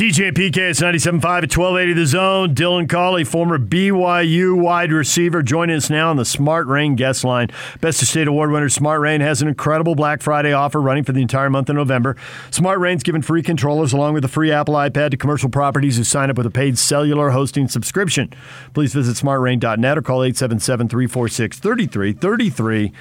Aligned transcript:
DJ 0.00 0.32
PK 0.32 0.70
is 0.70 0.80
97.5 0.80 1.14
at 1.14 1.54
1280 1.54 1.92
The 1.92 2.06
Zone. 2.06 2.54
Dylan 2.54 2.88
Collie, 2.88 3.22
former 3.22 3.58
BYU 3.58 4.58
wide 4.58 4.92
receiver, 4.92 5.42
joining 5.42 5.76
us 5.76 5.90
now 5.90 6.08
on 6.08 6.16
the 6.16 6.24
Smart 6.24 6.66
Rain 6.68 6.96
guest 6.96 7.22
line. 7.22 7.50
Best 7.82 8.00
of 8.00 8.08
State 8.08 8.26
Award 8.26 8.50
winner 8.50 8.70
Smart 8.70 9.02
Rain 9.02 9.20
has 9.20 9.42
an 9.42 9.48
incredible 9.48 9.94
Black 9.94 10.22
Friday 10.22 10.54
offer 10.54 10.80
running 10.80 11.04
for 11.04 11.12
the 11.12 11.20
entire 11.20 11.50
month 11.50 11.68
of 11.68 11.76
November. 11.76 12.16
Smart 12.50 12.78
Rain's 12.78 13.02
giving 13.02 13.20
free 13.20 13.42
controllers 13.42 13.92
along 13.92 14.14
with 14.14 14.24
a 14.24 14.28
free 14.28 14.50
Apple 14.50 14.72
iPad 14.72 15.10
to 15.10 15.18
commercial 15.18 15.50
properties 15.50 15.98
who 15.98 16.04
sign 16.04 16.30
up 16.30 16.38
with 16.38 16.46
a 16.46 16.50
paid 16.50 16.78
cellular 16.78 17.32
hosting 17.32 17.68
subscription. 17.68 18.32
Please 18.72 18.94
visit 18.94 19.22
smartrain.net 19.22 19.98
or 19.98 20.00
call 20.00 20.22
877 20.22 20.88
346 20.88 21.58
3333. 21.58 22.92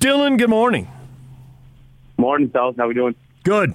Dylan, 0.00 0.36
good 0.36 0.50
morning. 0.50 0.86
Morning, 2.18 2.50
fellas. 2.50 2.76
How 2.76 2.84
are 2.84 2.88
we 2.88 2.94
doing? 2.94 3.14
Good 3.42 3.72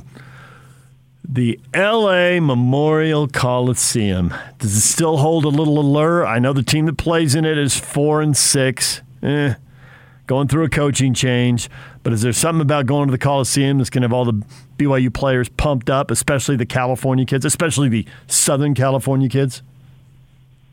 the 1.29 1.59
LA 1.75 2.39
Memorial 2.39 3.27
Coliseum. 3.27 4.33
Does 4.59 4.75
it 4.77 4.81
still 4.81 5.17
hold 5.17 5.45
a 5.45 5.49
little 5.49 5.79
allure? 5.79 6.25
I 6.25 6.39
know 6.39 6.53
the 6.53 6.63
team 6.63 6.85
that 6.85 6.97
plays 6.97 7.35
in 7.35 7.45
it 7.45 7.57
is 7.57 7.77
four 7.77 8.21
and 8.21 8.35
six. 8.35 9.01
Eh, 9.21 9.55
going 10.25 10.47
through 10.47 10.65
a 10.65 10.69
coaching 10.69 11.13
change. 11.13 11.69
But 12.03 12.13
is 12.13 12.21
there 12.21 12.33
something 12.33 12.61
about 12.61 12.85
going 12.85 13.07
to 13.07 13.11
the 13.11 13.17
Coliseum 13.17 13.77
that's 13.77 13.89
going 13.89 14.03
to 14.03 14.05
have 14.05 14.13
all 14.13 14.25
the 14.25 14.43
BYU 14.77 15.13
players 15.13 15.49
pumped 15.49 15.89
up, 15.89 16.11
especially 16.11 16.55
the 16.55 16.65
California 16.65 17.25
kids, 17.25 17.43
especially 17.43 17.89
the 17.89 18.05
Southern 18.27 18.73
California 18.73 19.27
kids? 19.27 19.63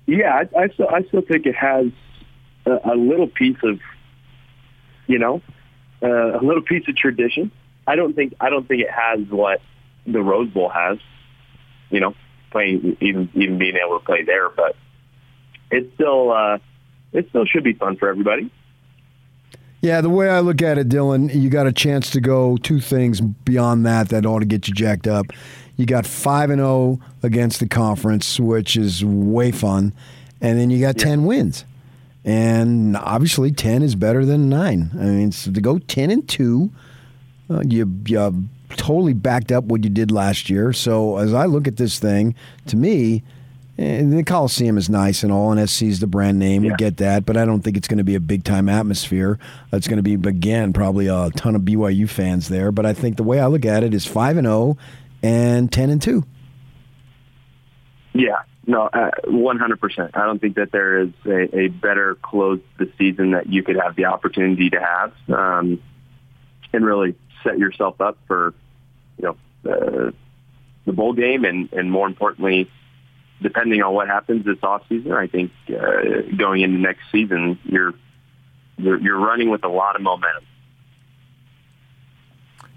Yeah, 0.07 0.33
I, 0.33 0.61
I 0.61 0.69
still 0.69 0.89
I 0.89 1.03
still 1.05 1.23
think 1.23 1.47
it 1.47 1.57
has 1.57 1.87
a, 2.67 2.93
a 2.93 2.95
little 2.95 3.27
piece 3.27 3.57
of, 3.62 3.81
you 5.07 5.19
know, 5.19 5.41
uh, 6.03 6.39
a 6.39 6.43
little 6.43 6.62
piece 6.62 6.87
of 6.89 6.97
tradition. 6.97 7.51
I 7.87 7.97
don't 7.97 8.15
think 8.15 8.34
I 8.41 8.51
don't 8.51 8.69
think 8.69 8.83
it 8.83 8.91
has 8.91 9.27
what 9.31 9.61
the 10.07 10.23
Rose 10.23 10.51
Bowl 10.51 10.69
has. 10.69 10.99
You 11.91 12.01
know, 12.01 12.15
playing 12.51 12.97
even 13.01 13.29
even 13.35 13.59
being 13.59 13.77
able 13.77 13.99
to 13.99 14.05
play 14.05 14.23
there, 14.25 14.49
but 14.49 14.77
it 15.71 15.91
still 15.95 16.33
uh, 16.33 16.59
it 17.12 17.28
still 17.28 17.45
should 17.45 17.65
be 17.65 17.75
fun 17.75 17.97
for 17.97 18.09
everybody. 18.09 18.51
Yeah, 19.81 20.01
the 20.01 20.09
way 20.09 20.31
I 20.31 20.41
look 20.41 20.62
at 20.62 20.78
it, 20.78 20.89
Dylan, 20.89 21.34
you 21.34 21.51
got 21.51 21.67
a 21.67 21.73
chance 21.73 22.09
to 22.12 22.20
go 22.20 22.56
two 22.56 22.81
things 22.81 23.20
beyond 23.20 23.84
that 23.84 24.09
that 24.09 24.25
ought 24.25 24.39
to 24.39 24.47
get 24.47 24.67
you 24.67 24.73
jacked 24.73 25.06
up. 25.06 25.27
You 25.77 25.84
got 25.84 26.06
five 26.06 26.48
and 26.48 26.59
zero 26.59 26.69
oh 26.71 27.00
against 27.23 27.61
the 27.61 27.69
conference, 27.69 28.41
which 28.41 28.77
is 28.77 29.05
way 29.05 29.50
fun, 29.50 29.93
and 30.41 30.59
then 30.59 30.71
you 30.71 30.81
got 30.81 30.97
yeah. 30.98 31.05
ten 31.05 31.25
wins, 31.27 31.65
and 32.25 32.97
obviously 32.97 33.53
ten 33.53 33.83
is 33.83 33.95
better 33.95 34.25
than 34.25 34.48
nine. 34.48 34.91
I 34.95 35.05
mean, 35.05 35.33
so 35.33 35.53
to 35.53 35.61
go 35.61 35.78
ten 35.78 36.11
and 36.11 36.27
two, 36.27 36.71
uh, 37.50 37.62
you 37.69 37.93
you 38.06 38.48
totally 38.85 39.15
backed 39.15 39.51
up 39.51 39.65
what 39.65 39.83
you 39.83 39.89
did 39.89 40.11
last 40.11 40.51
year. 40.51 40.71
So 40.73 41.17
as 41.17 41.33
I 41.33 41.47
look 41.47 41.67
at 41.67 41.79
this 41.79 41.99
thing, 41.99 42.35
to 42.67 42.77
me, 42.77 43.23
eh, 43.79 44.03
the 44.03 44.23
Coliseum 44.23 44.77
is 44.77 44.91
nice 44.91 45.23
and 45.23 45.33
all, 45.33 45.51
and 45.51 45.71
SC 45.71 45.85
is 45.85 46.01
the 46.01 46.07
brand 46.07 46.39
name. 46.39 46.65
Yeah. 46.65 46.73
We 46.73 46.77
get 46.77 46.99
that, 46.99 47.25
but 47.25 47.39
I 47.39 47.47
don't 47.47 47.62
think 47.62 47.79
it's 47.79 47.89
going 47.89 47.99
to 47.99 48.05
be 48.05 48.15
a 48.15 48.21
big 48.21 48.45
time 48.45 48.69
atmosphere. 48.69 49.39
It's 49.73 49.89
going 49.89 50.03
to 50.05 50.17
be 50.17 50.29
again 50.29 50.75
probably 50.75 51.07
a 51.07 51.31
ton 51.31 51.55
of 51.55 51.62
BYU 51.62 52.09
fans 52.09 52.51
there. 52.51 52.71
But 52.73 52.85
I 52.85 52.93
think 52.93 53.17
the 53.17 53.23
way 53.23 53.41
I 53.41 53.47
look 53.47 53.65
at 53.65 53.83
it 53.85 53.95
is 53.95 54.05
five 54.05 54.37
and 54.37 54.45
zero 54.45 54.55
oh 54.55 54.79
and 55.23 55.73
ten 55.73 55.89
and 55.89 56.03
two. 56.03 56.25
Yeah, 58.12 58.43
no, 58.67 58.83
uh, 58.83 59.12
one 59.29 59.59
hundred 59.59 59.81
percent. 59.81 60.11
I 60.12 60.27
don't 60.27 60.41
think 60.41 60.57
that 60.57 60.73
there 60.73 61.01
is 61.01 61.11
a, 61.25 61.57
a 61.57 61.69
better 61.69 62.17
close 62.17 62.61
to 62.79 62.85
the 62.85 62.93
season 62.99 63.31
that 63.31 63.49
you 63.49 63.62
could 63.62 63.77
have 63.77 63.97
the 63.97 64.05
opportunity 64.05 64.69
to 64.69 64.79
have, 64.79 65.12
um, 65.35 65.83
and 66.75 66.85
really 66.85 67.15
set 67.43 67.59
yourself 67.59 68.03
up 68.03 68.19
for 68.27 68.53
you 69.19 69.37
know, 69.65 69.70
uh, 69.70 70.11
the 70.84 70.93
bowl 70.93 71.12
game 71.12 71.45
and, 71.45 71.73
and 71.73 71.91
more 71.91 72.07
importantly, 72.07 72.70
depending 73.43 73.83
on 73.83 73.95
what 73.95 74.06
happens 74.06 74.45
this 74.45 74.59
off 74.62 74.83
season, 74.89 75.12
I 75.12 75.27
think 75.27 75.51
uh, 75.69 76.23
going 76.37 76.62
into 76.62 76.79
next 76.79 77.03
season, 77.11 77.59
you're, 77.65 77.95
you're 78.77 79.01
you're 79.01 79.19
running 79.19 79.51
with 79.51 79.65
a 79.65 79.69
lot 79.69 79.97
of 79.97 80.03
momentum. 80.03 80.44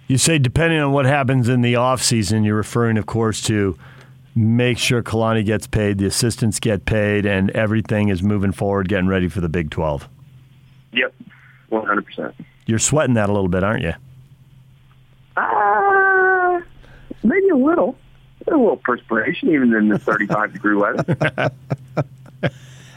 You 0.08 0.18
say 0.18 0.40
depending 0.40 0.80
on 0.80 0.92
what 0.92 1.06
happens 1.06 1.50
in 1.50 1.62
the 1.62 1.76
off 1.76 2.02
season, 2.02 2.44
you're 2.44 2.56
referring, 2.56 2.98
of 2.98 3.06
course, 3.06 3.42
to 3.44 3.78
make 4.36 4.78
sure 4.78 5.02
Kalani 5.02 5.44
gets 5.44 5.68
paid, 5.68 5.98
the 5.98 6.06
assistants 6.06 6.60
get 6.60 6.86
paid, 6.86 7.26
and 7.26 7.50
everything 7.52 8.10
is 8.10 8.22
moving 8.22 8.52
forward, 8.52 8.88
getting 8.88 9.08
ready 9.08 9.28
for 9.28 9.42
the 9.42 9.50
Big 9.50 9.70
Twelve. 9.70 10.08
Yep, 10.94 11.14
one 11.70 11.86
hundred 11.86 12.06
percent. 12.06 12.36
You're 12.66 12.80
sweating 12.80 13.16
that 13.16 13.30
a 13.30 13.34
little 13.34 13.50
bit, 13.50 13.64
aren't 13.64 13.84
you? 13.84 13.94
Uh, 15.36 15.87
maybe 17.24 17.50
a 17.50 17.56
little. 17.56 17.96
A 18.48 18.52
little 18.52 18.78
perspiration, 18.78 19.50
even 19.50 19.74
in 19.74 19.90
the 19.90 20.00
35 20.00 20.54
degree 20.54 20.76
weather. 20.76 21.52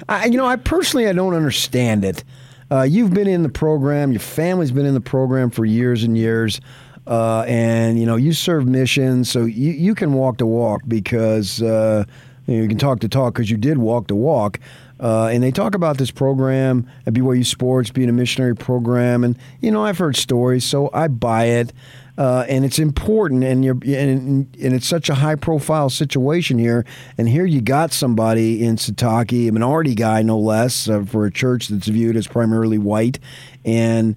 I, 0.08 0.26
you 0.26 0.36
know, 0.36 0.46
I 0.46 0.56
personally, 0.56 1.08
I 1.08 1.12
don't 1.12 1.34
understand 1.34 2.04
it. 2.04 2.22
Uh, 2.70 2.82
you've 2.82 3.12
been 3.12 3.26
in 3.26 3.42
the 3.42 3.48
program. 3.48 4.12
Your 4.12 4.20
family's 4.20 4.70
been 4.70 4.86
in 4.86 4.94
the 4.94 5.00
program 5.00 5.50
for 5.50 5.64
years 5.64 6.04
and 6.04 6.16
years. 6.16 6.60
Uh, 7.06 7.44
and 7.48 7.98
you 7.98 8.06
know 8.06 8.14
you 8.14 8.32
serve 8.32 8.66
missions, 8.66 9.28
so 9.28 9.44
you, 9.44 9.72
you 9.72 9.94
can 9.94 10.12
walk 10.12 10.36
the 10.36 10.46
walk 10.46 10.82
because 10.86 11.62
uh, 11.62 12.04
you, 12.46 12.56
know, 12.56 12.62
you, 12.62 12.68
can 12.68 12.78
talk 12.78 13.00
the 13.00 13.08
talk 13.08 13.34
because 13.34 13.50
you 13.50 13.56
did 13.56 13.78
walk 13.78 14.06
the 14.06 14.14
walk. 14.14 14.60
Uh, 15.00 15.28
and 15.32 15.42
they 15.42 15.50
talk 15.50 15.74
about 15.74 15.96
this 15.96 16.10
program 16.10 16.86
at 17.06 17.14
BYU 17.14 17.44
Sports 17.46 17.90
being 17.90 18.10
a 18.10 18.12
missionary 18.12 18.54
program, 18.54 19.24
and 19.24 19.38
you 19.60 19.70
know 19.70 19.84
I've 19.84 19.98
heard 19.98 20.16
stories, 20.16 20.64
so 20.64 20.90
I 20.92 21.08
buy 21.08 21.44
it 21.44 21.72
uh, 22.20 22.44
and 22.50 22.66
it's 22.66 22.78
important, 22.78 23.44
and 23.44 23.64
you're 23.64 23.78
and, 23.82 24.54
and 24.62 24.74
it's 24.74 24.86
such 24.86 25.08
a 25.08 25.14
high 25.14 25.36
profile 25.36 25.88
situation 25.88 26.58
here. 26.58 26.84
And 27.16 27.26
here 27.26 27.46
you 27.46 27.62
got 27.62 27.94
somebody 27.94 28.62
in 28.62 28.76
Sitake, 28.76 29.48
a 29.48 29.52
minority 29.52 29.94
guy 29.94 30.20
no 30.20 30.38
less, 30.38 30.86
uh, 30.86 31.02
for 31.04 31.24
a 31.24 31.30
church 31.30 31.68
that's 31.68 31.88
viewed 31.88 32.16
as 32.16 32.26
primarily 32.26 32.76
white, 32.76 33.18
and 33.64 34.16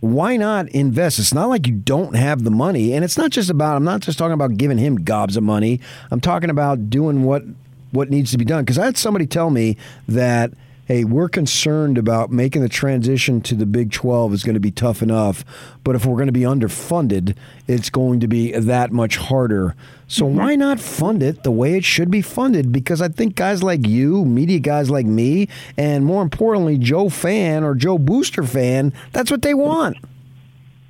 why 0.00 0.36
not 0.36 0.68
invest? 0.70 1.20
It's 1.20 1.32
not 1.32 1.48
like 1.48 1.68
you 1.68 1.74
don't 1.74 2.16
have 2.16 2.42
the 2.42 2.50
money, 2.50 2.92
and 2.92 3.04
it's 3.04 3.16
not 3.16 3.30
just 3.30 3.50
about. 3.50 3.76
I'm 3.76 3.84
not 3.84 4.00
just 4.00 4.18
talking 4.18 4.32
about 4.32 4.56
giving 4.56 4.78
him 4.78 4.96
gobs 4.96 5.36
of 5.36 5.44
money. 5.44 5.80
I'm 6.10 6.20
talking 6.20 6.50
about 6.50 6.90
doing 6.90 7.22
what 7.22 7.44
what 7.90 8.10
needs 8.10 8.30
to 8.32 8.38
be 8.38 8.44
done. 8.44 8.64
Because 8.64 8.78
I 8.78 8.84
had 8.84 8.96
somebody 8.96 9.26
tell 9.26 9.50
me 9.50 9.76
that 10.06 10.52
hey, 10.88 11.04
we're 11.04 11.28
concerned 11.28 11.98
about 11.98 12.32
making 12.32 12.62
the 12.62 12.68
transition 12.68 13.42
to 13.42 13.54
the 13.54 13.66
Big 13.66 13.92
12 13.92 14.32
is 14.32 14.42
going 14.42 14.54
to 14.54 14.60
be 14.60 14.70
tough 14.70 15.02
enough, 15.02 15.44
but 15.84 15.94
if 15.94 16.06
we're 16.06 16.14
going 16.16 16.28
to 16.28 16.32
be 16.32 16.40
underfunded, 16.40 17.36
it's 17.66 17.90
going 17.90 18.20
to 18.20 18.26
be 18.26 18.52
that 18.52 18.90
much 18.90 19.18
harder. 19.18 19.76
So 20.06 20.24
mm-hmm. 20.24 20.38
why 20.38 20.56
not 20.56 20.80
fund 20.80 21.22
it 21.22 21.42
the 21.42 21.50
way 21.50 21.76
it 21.76 21.84
should 21.84 22.10
be 22.10 22.22
funded? 22.22 22.72
Because 22.72 23.02
I 23.02 23.08
think 23.08 23.34
guys 23.34 23.62
like 23.62 23.86
you, 23.86 24.24
media 24.24 24.60
guys 24.60 24.88
like 24.88 25.04
me, 25.04 25.48
and 25.76 26.06
more 26.06 26.22
importantly, 26.22 26.78
Joe 26.78 27.10
fan 27.10 27.64
or 27.64 27.74
Joe 27.74 27.98
Booster 27.98 28.42
fan, 28.42 28.94
that's 29.12 29.30
what 29.30 29.42
they 29.42 29.52
want. 29.52 29.98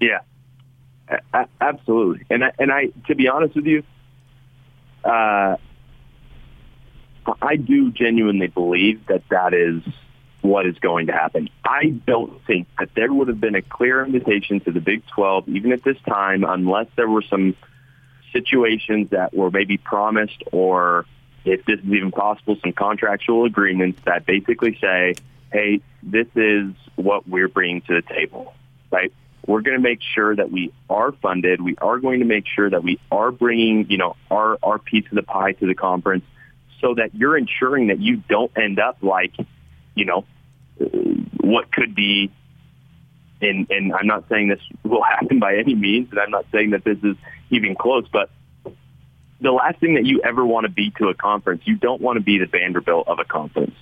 Yeah, 0.00 0.20
absolutely. 1.60 2.24
And 2.30 2.44
I, 2.44 2.52
and 2.60 2.70
I, 2.70 2.92
to 3.08 3.16
be 3.16 3.26
honest 3.26 3.56
with 3.56 3.66
you, 3.66 3.82
uh, 5.02 5.56
I 7.42 7.56
do 7.56 7.90
genuinely 7.90 8.46
believe 8.46 9.06
that 9.06 9.22
that 9.28 9.54
is 9.54 9.82
what 10.40 10.66
is 10.66 10.78
going 10.78 11.08
to 11.08 11.12
happen. 11.12 11.48
I 11.64 11.88
don't 11.88 12.44
think 12.46 12.68
that 12.78 12.94
there 12.94 13.12
would 13.12 13.28
have 13.28 13.40
been 13.40 13.54
a 13.54 13.62
clear 13.62 14.04
invitation 14.04 14.60
to 14.60 14.72
the 14.72 14.80
Big 14.80 15.06
12, 15.08 15.48
even 15.48 15.72
at 15.72 15.82
this 15.82 15.98
time, 16.08 16.44
unless 16.44 16.86
there 16.96 17.08
were 17.08 17.22
some 17.22 17.56
situations 18.32 19.10
that 19.10 19.34
were 19.34 19.50
maybe 19.50 19.78
promised 19.78 20.42
or 20.52 21.06
if 21.44 21.64
this 21.64 21.80
is 21.80 21.86
even 21.86 22.10
possible, 22.10 22.56
some 22.62 22.72
contractual 22.72 23.44
agreements 23.44 24.00
that 24.04 24.26
basically 24.26 24.78
say, 24.80 25.14
hey, 25.52 25.80
this 26.02 26.26
is 26.34 26.72
what 26.96 27.26
we're 27.28 27.48
bringing 27.48 27.80
to 27.82 27.94
the 27.94 28.02
table, 28.02 28.54
right? 28.90 29.12
We're 29.46 29.62
going 29.62 29.76
to 29.76 29.82
make 29.82 30.00
sure 30.14 30.36
that 30.36 30.50
we 30.50 30.72
are 30.90 31.12
funded. 31.12 31.62
We 31.62 31.76
are 31.78 31.98
going 31.98 32.20
to 32.20 32.26
make 32.26 32.46
sure 32.46 32.68
that 32.68 32.82
we 32.82 33.00
are 33.10 33.30
bringing, 33.30 33.90
you 33.90 33.96
know, 33.96 34.16
our, 34.30 34.58
our 34.62 34.78
piece 34.78 35.06
of 35.06 35.14
the 35.14 35.22
pie 35.22 35.52
to 35.52 35.66
the 35.66 35.74
conference 35.74 36.24
so 36.80 36.94
that 36.94 37.14
you're 37.14 37.36
ensuring 37.36 37.88
that 37.88 38.00
you 38.00 38.22
don't 38.28 38.52
end 38.56 38.78
up 38.78 38.98
like, 39.02 39.34
you 39.94 40.04
know, 40.04 40.24
what 41.40 41.72
could 41.72 41.94
be, 41.94 42.30
and, 43.40 43.70
and 43.70 43.92
I'm 43.92 44.06
not 44.06 44.28
saying 44.28 44.48
this 44.48 44.60
will 44.84 45.02
happen 45.08 45.38
by 45.38 45.56
any 45.56 45.74
means, 45.74 46.10
and 46.10 46.20
I'm 46.20 46.30
not 46.30 46.46
saying 46.52 46.70
that 46.70 46.84
this 46.84 46.98
is 47.02 47.16
even 47.50 47.74
close, 47.74 48.06
but 48.12 48.30
the 49.40 49.52
last 49.52 49.78
thing 49.80 49.94
that 49.94 50.04
you 50.04 50.20
ever 50.22 50.44
want 50.44 50.66
to 50.66 50.72
be 50.72 50.92
to 50.98 51.08
a 51.08 51.14
conference, 51.14 51.62
you 51.64 51.76
don't 51.76 52.00
want 52.00 52.18
to 52.18 52.22
be 52.22 52.38
the 52.38 52.46
Vanderbilt 52.46 53.06
of 53.06 53.18
a 53.20 53.24
conference, 53.24 53.76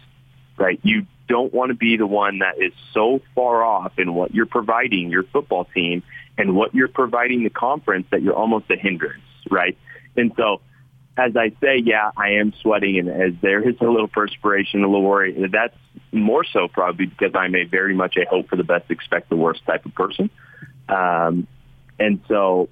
right? 0.59 0.79
You 0.83 1.07
don't 1.29 1.53
want 1.53 1.71
to 1.71 1.75
be 1.75 1.97
the 1.97 2.07
one 2.07 2.41
that 2.41 2.61
is 2.61 2.73
so 2.93 3.21
far 3.35 3.65
off 3.65 3.99
in 3.99 4.15
what 4.15 4.35
you're 4.35 4.47
providing 4.47 5.11
your 5.11 5.23
football 5.25 5.65
team 5.65 6.03
and 6.39 6.55
what 6.55 6.75
you're 6.75 6.89
providing 6.89 7.43
the 7.43 7.51
conference 7.51 8.07
that 8.11 8.23
you're 8.23 8.35
almost 8.35 8.67
a 8.71 8.77
hindrance, 8.77 9.25
right? 9.51 9.77
And 10.17 10.33
so 10.37 10.61
as 11.17 11.37
I 11.37 11.51
say, 11.61 11.79
yeah, 11.83 12.11
I 12.17 12.33
am 12.33 12.53
sweating, 12.61 12.99
and 12.99 13.09
as 13.09 13.33
there 13.41 13.67
is 13.67 13.77
a 13.81 13.85
little 13.85 14.09
perspiration, 14.09 14.85
a 14.85 14.87
little 14.87 15.03
worry. 15.03 15.49
That's 15.51 15.77
more 16.13 16.45
so 16.45 16.69
probably 16.69 17.07
because 17.07 17.33
I'm 17.35 17.55
a 17.55 17.65
very 17.65 17.95
much 17.95 18.17
a 18.17 18.29
hope 18.29 18.49
for 18.49 18.57
the 18.57 18.65
best, 18.65 18.91
expect 18.91 19.31
the 19.31 19.37
worst 19.37 19.65
type 19.65 19.87
of 19.87 19.95
person. 19.95 20.31
Um, 20.89 21.47
and 21.99 22.21
so, 22.29 22.69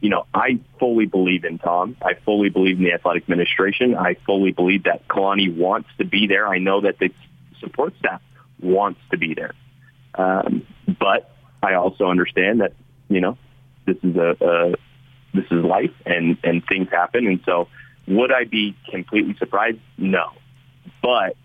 you 0.00 0.10
know, 0.10 0.26
I 0.34 0.60
fully 0.80 1.06
believe 1.06 1.44
in 1.44 1.58
Tom. 1.58 1.96
I 2.02 2.14
fully 2.24 2.48
believe 2.48 2.78
in 2.78 2.84
the 2.84 2.92
athletic 2.92 3.22
administration. 3.22 3.96
I 3.96 4.16
fully 4.26 4.50
believe 4.50 4.84
that 4.84 5.06
Kalani 5.06 5.56
wants 5.56 5.88
to 5.98 6.04
be 6.04 6.26
there. 6.26 6.48
I 6.48 6.58
know 6.58 6.80
that 6.80 6.98
the 6.98 7.10
support 7.60 7.94
staff 7.98 8.20
wants 8.60 9.00
to 9.12 9.18
be 9.18 9.34
there. 9.34 9.54
Um, 10.16 10.66
but 10.86 11.30
I 11.62 11.74
also 11.74 12.06
understand 12.06 12.60
that, 12.60 12.72
you 13.08 13.20
know, 13.20 13.38
this 13.86 13.96
is 14.02 14.16
a, 14.16 14.36
a 14.40 14.74
this 15.32 15.44
is 15.50 15.64
life 15.64 15.90
and, 16.06 16.38
and 16.44 16.64
things 16.66 16.88
happen. 16.90 17.26
And 17.26 17.40
so 17.44 17.68
would 18.06 18.32
I 18.32 18.44
be 18.44 18.76
completely 18.90 19.34
surprised? 19.38 19.78
No. 19.96 20.30
But 21.02 21.36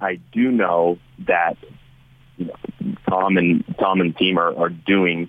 I 0.00 0.20
do 0.32 0.50
know 0.50 0.98
that 1.26 1.56
you 2.36 2.46
know, 2.46 2.94
Tom 3.08 3.36
and 3.36 3.64
Tom 3.78 4.00
and 4.00 4.16
team 4.16 4.38
are, 4.38 4.56
are 4.56 4.68
doing, 4.68 5.28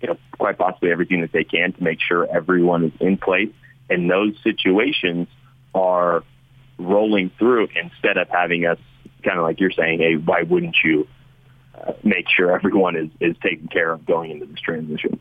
you 0.00 0.08
know, 0.08 0.16
quite 0.38 0.58
possibly 0.58 0.90
everything 0.90 1.22
that 1.22 1.32
they 1.32 1.44
can 1.44 1.72
to 1.72 1.82
make 1.82 2.00
sure 2.00 2.26
everyone 2.30 2.84
is 2.84 2.92
in 3.00 3.16
place. 3.16 3.50
And 3.90 4.10
those 4.10 4.34
situations 4.42 5.28
are 5.74 6.24
rolling 6.78 7.30
through 7.38 7.68
instead 7.80 8.16
of 8.16 8.28
having 8.28 8.66
us 8.66 8.78
kind 9.22 9.38
of 9.38 9.44
like 9.44 9.60
you're 9.60 9.70
saying, 9.70 10.00
hey, 10.00 10.16
why 10.16 10.42
wouldn't 10.42 10.76
you 10.84 11.08
uh, 11.74 11.92
make 12.02 12.26
sure 12.28 12.54
everyone 12.54 12.96
is, 12.96 13.08
is 13.20 13.36
taken 13.42 13.68
care 13.68 13.90
of 13.90 14.04
going 14.06 14.30
into 14.30 14.46
this 14.46 14.60
transition? 14.60 15.18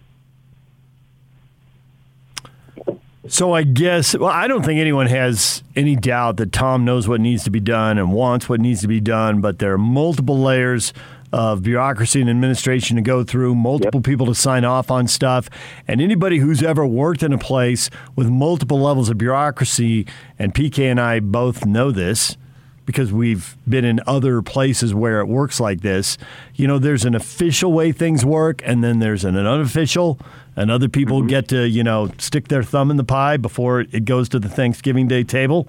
So 3.27 3.53
I 3.53 3.63
guess, 3.63 4.17
well, 4.17 4.29
I 4.29 4.47
don't 4.47 4.65
think 4.65 4.79
anyone 4.79 5.07
has 5.07 5.63
any 5.77 5.95
doubt 5.95 6.37
that 6.37 6.51
Tom 6.51 6.83
knows 6.83 7.07
what 7.07 7.21
needs 7.21 7.45
to 7.45 7.49
be 7.49 7.61
done 7.61 7.97
and 7.97 8.11
wants 8.11 8.49
what 8.49 8.59
needs 8.59 8.81
to 8.81 8.87
be 8.87 8.99
done, 8.99 9.39
but 9.39 9.59
there 9.59 9.73
are 9.73 9.77
multiple 9.77 10.37
layers 10.37 10.91
of 11.31 11.63
bureaucracy 11.63 12.19
and 12.19 12.29
administration 12.29 12.97
to 12.97 13.01
go 13.01 13.23
through, 13.23 13.55
multiple 13.55 13.99
yep. 13.99 14.05
people 14.05 14.25
to 14.27 14.35
sign 14.35 14.65
off 14.65 14.91
on 14.91 15.07
stuff. 15.07 15.49
And 15.87 16.01
anybody 16.01 16.37
who's 16.37 16.61
ever 16.61 16.85
worked 16.85 17.23
in 17.23 17.31
a 17.31 17.37
place 17.37 17.89
with 18.15 18.27
multiple 18.27 18.79
levels 18.79 19.09
of 19.09 19.17
bureaucracy, 19.17 20.05
and 20.37 20.53
PK 20.53 20.91
and 20.91 20.99
I 20.99 21.21
both 21.21 21.65
know 21.65 21.91
this, 21.91 22.37
because 22.85 23.13
we've 23.13 23.55
been 23.67 23.85
in 23.85 23.99
other 24.05 24.41
places 24.41 24.93
where 24.93 25.19
it 25.19 25.27
works 25.27 25.59
like 25.59 25.81
this. 25.81 26.17
You 26.55 26.67
know, 26.67 26.79
there's 26.79 27.05
an 27.05 27.15
official 27.15 27.71
way 27.71 27.91
things 27.91 28.25
work, 28.25 28.61
and 28.65 28.83
then 28.83 28.99
there's 28.99 29.23
an 29.23 29.37
unofficial, 29.37 30.19
and 30.55 30.69
other 30.69 30.89
people 30.89 31.19
mm-hmm. 31.19 31.29
get 31.29 31.47
to, 31.49 31.67
you 31.67 31.83
know, 31.83 32.11
stick 32.17 32.47
their 32.47 32.63
thumb 32.63 32.91
in 32.91 32.97
the 32.97 33.03
pie 33.03 33.37
before 33.37 33.81
it 33.81 34.05
goes 34.05 34.29
to 34.29 34.39
the 34.39 34.49
Thanksgiving 34.49 35.07
Day 35.07 35.23
table. 35.23 35.67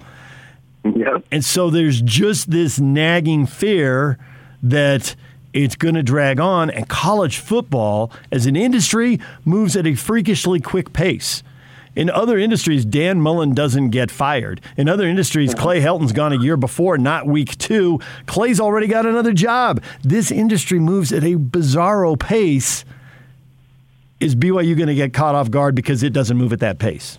Yeah. 0.83 1.19
And 1.31 1.43
so 1.43 1.69
there's 1.69 2.01
just 2.01 2.51
this 2.51 2.79
nagging 2.79 3.47
fear 3.47 4.19
that 4.61 5.15
it's 5.53 5.75
going 5.75 5.95
to 5.95 6.03
drag 6.03 6.39
on, 6.39 6.69
and 6.69 6.87
college 6.89 7.37
football 7.37 8.11
as 8.31 8.45
an 8.45 8.55
industry 8.55 9.19
moves 9.45 9.75
at 9.75 9.87
a 9.87 9.95
freakishly 9.95 10.59
quick 10.59 10.91
pace. 10.91 11.43
In 11.95 12.09
other 12.09 12.37
industries, 12.37 12.83
Dan 12.85 13.21
Mullen 13.21 13.53
doesn't 13.53 13.89
get 13.89 14.11
fired. 14.11 14.61
In 14.75 14.89
other 14.89 15.07
industries, 15.07 15.53
uh-huh. 15.53 15.63
Clay 15.63 15.79
Helton's 15.79 16.11
gone 16.11 16.33
a 16.33 16.39
year 16.39 16.57
before, 16.57 16.97
not 16.97 17.25
week 17.25 17.57
two. 17.57 17.99
Clay's 18.25 18.59
already 18.59 18.87
got 18.87 19.05
another 19.05 19.33
job. 19.33 19.81
This 20.03 20.31
industry 20.31 20.79
moves 20.79 21.13
at 21.13 21.23
a 21.23 21.35
bizarro 21.35 22.19
pace. 22.19 22.83
Is 24.19 24.35
BYU 24.35 24.77
going 24.77 24.87
to 24.87 24.95
get 24.95 25.13
caught 25.13 25.35
off 25.35 25.49
guard 25.49 25.75
because 25.75 26.03
it 26.03 26.11
doesn't 26.13 26.37
move 26.37 26.53
at 26.53 26.59
that 26.59 26.79
pace? 26.79 27.17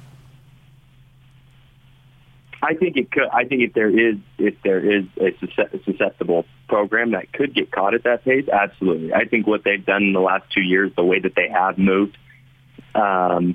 I 2.62 2.74
think 2.74 2.96
it 2.96 3.12
could. 3.12 3.28
I 3.32 3.44
think 3.44 3.62
if 3.62 3.74
there 3.74 3.88
is 3.88 4.16
if 4.38 4.54
there 4.64 4.80
is 4.80 5.04
a 5.20 5.32
susceptible 5.84 6.46
program 6.68 7.12
that 7.12 7.32
could 7.32 7.54
get 7.54 7.70
caught 7.70 7.94
at 7.94 8.04
that 8.04 8.24
pace, 8.24 8.48
absolutely. 8.48 9.12
I 9.12 9.26
think 9.26 9.46
what 9.46 9.62
they've 9.62 9.84
done 9.84 10.02
in 10.02 10.12
the 10.12 10.20
last 10.20 10.50
two 10.52 10.62
years, 10.62 10.90
the 10.96 11.04
way 11.04 11.20
that 11.20 11.34
they 11.36 11.48
have 11.48 11.78
moved, 11.78 12.16
um, 12.94 13.54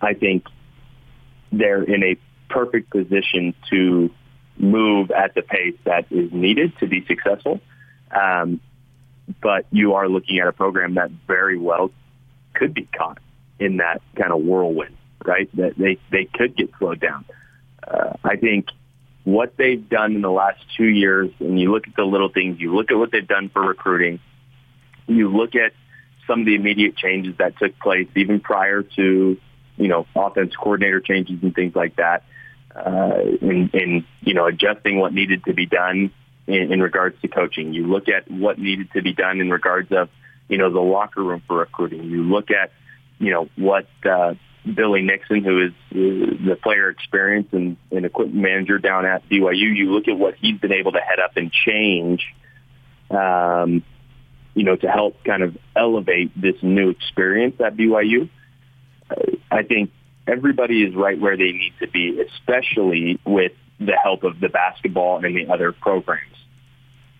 I 0.00 0.14
think 0.14 0.46
they're 1.52 1.82
in 1.82 2.02
a 2.02 2.16
perfect 2.48 2.90
position 2.90 3.54
to 3.70 4.10
move 4.56 5.10
at 5.10 5.34
the 5.34 5.42
pace 5.42 5.76
that 5.84 6.06
is 6.10 6.32
needed 6.32 6.72
to 6.80 6.86
be 6.86 7.04
successful. 7.06 7.60
Um, 8.10 8.60
but 9.40 9.66
you 9.70 9.94
are 9.94 10.08
looking 10.08 10.38
at 10.38 10.48
a 10.48 10.52
program 10.52 10.94
that 10.94 11.10
very 11.26 11.58
well 11.58 11.90
could 12.54 12.74
be 12.74 12.88
caught 12.96 13.18
in 13.58 13.78
that 13.78 14.02
kind 14.16 14.32
of 14.32 14.42
whirlwind, 14.42 14.96
right? 15.24 15.48
That 15.56 15.78
they, 15.78 15.98
they 16.10 16.24
could 16.24 16.56
get 16.56 16.70
slowed 16.78 17.00
down. 17.00 17.24
Uh, 17.86 18.14
I 18.24 18.36
think 18.36 18.68
what 19.24 19.56
they've 19.56 19.88
done 19.88 20.16
in 20.16 20.22
the 20.22 20.30
last 20.30 20.60
two 20.76 20.88
years, 20.88 21.30
and 21.38 21.60
you 21.60 21.70
look 21.70 21.86
at 21.86 21.94
the 21.94 22.04
little 22.04 22.30
things, 22.30 22.60
you 22.60 22.74
look 22.74 22.90
at 22.90 22.96
what 22.96 23.12
they've 23.12 23.26
done 23.26 23.50
for 23.50 23.62
recruiting, 23.62 24.18
you 25.06 25.30
look 25.34 25.54
at 25.54 25.72
some 26.26 26.40
of 26.40 26.46
the 26.46 26.54
immediate 26.54 26.96
changes 26.96 27.36
that 27.38 27.58
took 27.58 27.78
place 27.78 28.08
even 28.16 28.40
prior 28.40 28.82
to 28.82 29.38
you 29.80 29.88
know, 29.88 30.06
offense 30.14 30.54
coordinator 30.54 31.00
changes 31.00 31.38
and 31.42 31.54
things 31.54 31.74
like 31.74 31.96
that, 31.96 32.24
uh, 32.74 33.18
in, 33.40 33.70
in, 33.72 34.04
you 34.20 34.34
know, 34.34 34.46
adjusting 34.46 34.98
what 34.98 35.12
needed 35.12 35.44
to 35.44 35.54
be 35.54 35.66
done 35.66 36.12
in, 36.46 36.72
in 36.72 36.82
regards 36.82 37.20
to 37.22 37.28
coaching. 37.28 37.72
You 37.72 37.86
look 37.86 38.08
at 38.08 38.30
what 38.30 38.58
needed 38.58 38.92
to 38.92 39.02
be 39.02 39.14
done 39.14 39.40
in 39.40 39.50
regards 39.50 39.90
of, 39.90 40.08
you 40.48 40.58
know, 40.58 40.70
the 40.70 40.80
locker 40.80 41.22
room 41.22 41.42
for 41.46 41.58
recruiting. 41.58 42.04
You 42.04 42.22
look 42.24 42.50
at, 42.50 42.72
you 43.18 43.32
know, 43.32 43.48
what, 43.56 43.86
uh, 44.04 44.34
Billy 44.62 45.00
Nixon, 45.00 45.42
who 45.42 45.66
is 45.66 45.72
uh, 45.90 46.46
the 46.48 46.58
player 46.62 46.90
experience 46.90 47.48
and, 47.52 47.78
and 47.90 48.04
equipment 48.04 48.42
manager 48.42 48.78
down 48.78 49.06
at 49.06 49.26
BYU, 49.28 49.74
you 49.74 49.92
look 49.92 50.06
at 50.06 50.18
what 50.18 50.34
he's 50.34 50.58
been 50.60 50.72
able 50.72 50.92
to 50.92 51.00
head 51.00 51.18
up 51.18 51.36
and 51.36 51.50
change, 51.50 52.22
um, 53.10 53.82
you 54.54 54.64
know, 54.64 54.76
to 54.76 54.86
help 54.86 55.24
kind 55.24 55.42
of 55.42 55.56
elevate 55.74 56.38
this 56.38 56.56
new 56.62 56.90
experience 56.90 57.58
at 57.60 57.74
BYU. 57.76 58.28
I 59.50 59.62
think 59.62 59.90
everybody 60.26 60.82
is 60.82 60.94
right 60.94 61.18
where 61.18 61.36
they 61.36 61.52
need 61.52 61.74
to 61.80 61.88
be, 61.88 62.20
especially 62.20 63.18
with 63.24 63.52
the 63.78 63.96
help 64.02 64.24
of 64.24 64.40
the 64.40 64.48
basketball 64.48 65.24
and 65.24 65.36
the 65.36 65.52
other 65.52 65.72
programs. 65.72 66.26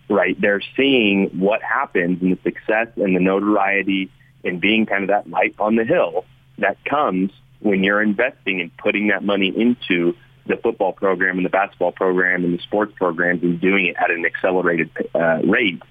Right? 0.09 0.39
They're 0.39 0.61
seeing 0.75 1.29
what 1.39 1.61
happens 1.61 2.21
and 2.21 2.37
the 2.37 2.41
success 2.43 2.87
and 2.97 3.15
the 3.15 3.19
notoriety 3.19 4.11
and 4.43 4.59
being 4.59 4.85
kind 4.85 5.03
of 5.03 5.09
that 5.09 5.29
light 5.29 5.55
on 5.59 5.75
the 5.75 5.85
hill 5.85 6.25
that 6.57 6.83
comes 6.85 7.31
when 7.59 7.83
you're 7.83 8.01
investing 8.01 8.59
and 8.59 8.75
putting 8.77 9.07
that 9.07 9.23
money 9.23 9.53
into 9.55 10.15
the 10.47 10.57
football 10.57 10.91
program 10.91 11.37
and 11.37 11.45
the 11.45 11.49
basketball 11.49 11.91
program 11.91 12.43
and 12.43 12.57
the 12.57 12.63
sports 12.63 12.93
programs 12.95 13.43
and 13.43 13.61
doing 13.61 13.85
it 13.85 13.95
at 13.97 14.09
an 14.09 14.25
accelerated 14.25 14.89
uh, 15.13 15.39
rate, 15.45 15.81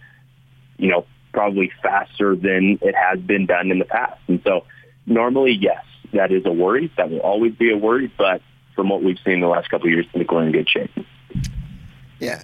you 0.77 0.91
know, 0.91 1.07
probably 1.33 1.71
faster 1.83 2.35
than 2.35 2.79
it 2.83 2.95
has 2.95 3.21
been 3.21 3.47
done 3.47 3.71
in 3.71 3.79
the 3.79 3.85
past. 3.85 4.21
And 4.27 4.43
so 4.45 4.65
normally, 5.07 5.53
yes, 5.53 5.85
that 6.13 6.33
is 6.33 6.45
a 6.47 6.53
worry. 6.53 6.93
That 6.97 7.11
will 7.11 7.21
always 7.21 7.55
be 7.55 7.71
a 7.71 7.77
worry. 7.77 8.13
But 8.17 8.43
from 8.75 8.89
what 8.89 9.03
we've 9.03 9.19
seen 9.25 9.35
in 9.35 9.41
the 9.41 9.49
last 9.49 9.71
couple 9.71 9.87
of 9.87 9.93
years, 9.93 10.07
I 10.15 10.19
think 10.19 10.31
we're 10.31 10.45
in 10.45 10.53
good 10.53 10.69
shape. 10.69 10.91
Yeah, 12.19 12.43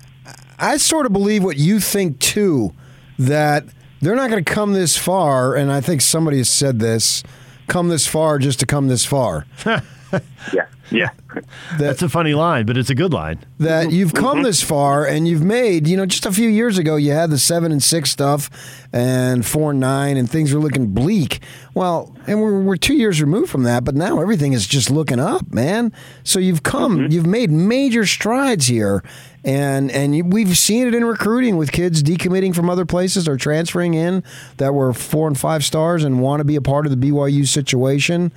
I 0.59 0.76
sort 0.76 1.07
of 1.07 1.12
believe 1.12 1.45
what 1.45 1.57
you 1.57 1.81
think 1.81 2.19
too. 2.19 2.73
That 3.19 3.64
they're 4.00 4.14
not 4.14 4.31
going 4.31 4.45
to 4.45 4.52
come 4.52 4.73
this 4.73 4.97
far, 4.97 5.55
and 5.55 5.73
I 5.73 5.81
think 5.81 6.00
somebody 6.00 6.38
has 6.38 6.50
said 6.50 6.79
this: 6.79 7.23
come 7.67 7.88
this 7.88 8.07
far 8.07 8.38
just 8.38 8.61
to 8.61 8.67
come 8.67 8.88
this 8.88 9.05
far. 9.05 9.47
yeah. 10.52 10.66
Yeah. 10.90 11.11
That, 11.35 11.44
That's 11.78 12.02
a 12.02 12.08
funny 12.08 12.35
line, 12.35 12.64
but 12.66 12.76
it's 12.76 12.90
a 12.90 12.94
good 12.94 13.12
line. 13.12 13.44
That 13.58 13.90
you've 13.90 14.14
come 14.14 14.42
this 14.42 14.62
far 14.62 15.04
and 15.04 15.26
you've 15.26 15.42
made, 15.42 15.88
you 15.88 15.96
know, 15.96 16.06
just 16.06 16.26
a 16.26 16.32
few 16.32 16.49
years 16.49 16.78
ago, 16.78 16.96
you 16.96 17.12
had 17.12 17.30
the 17.30 17.38
seven 17.38 17.73
and 17.73 17.82
six 17.82 18.11
stuff 18.11 18.49
and 18.92 19.44
four 19.44 19.73
and 19.73 19.80
nine, 19.80 20.16
and 20.16 20.30
things 20.30 20.54
were 20.54 20.61
looking 20.61 20.88
bleak. 20.88 21.40
Well, 21.75 22.14
and 22.26 22.40
we're, 22.40 22.61
we're 22.62 22.76
two 22.76 22.94
years 22.94 23.20
removed 23.20 23.50
from 23.50 23.64
that, 23.64 23.85
but 23.85 23.94
now 23.94 24.20
everything 24.20 24.52
is 24.52 24.66
just 24.66 24.90
looking 24.90 25.18
up, 25.18 25.52
man. 25.52 25.92
So 26.23 26.38
you've 26.38 26.62
come, 26.62 26.99
mm-hmm. 26.99 27.12
you've 27.12 27.26
made 27.26 27.50
major 27.50 28.06
strides 28.06 28.66
here. 28.66 29.02
And 29.44 29.92
and 29.92 30.16
you, 30.16 30.25
we've 30.25 30.58
seen 30.58 30.88
it 30.88 30.94
in 30.94 31.04
recruiting 31.04 31.56
with 31.56 31.70
kids 31.70 32.02
decommitting 32.02 32.52
from 32.52 32.68
other 32.68 32.85
places 32.85 33.28
or 33.28 33.37
transferring 33.37 33.94
in 33.94 34.25
that 34.56 34.75
were 34.75 34.92
four 34.92 35.28
and 35.28 35.38
five 35.38 35.64
stars 35.64 36.02
and 36.02 36.20
want 36.20 36.40
to 36.40 36.44
be 36.44 36.56
a 36.56 36.61
part 36.61 36.85
of 36.85 36.90
the 36.90 37.11
BYU 37.11 37.46
situation. 37.46 38.32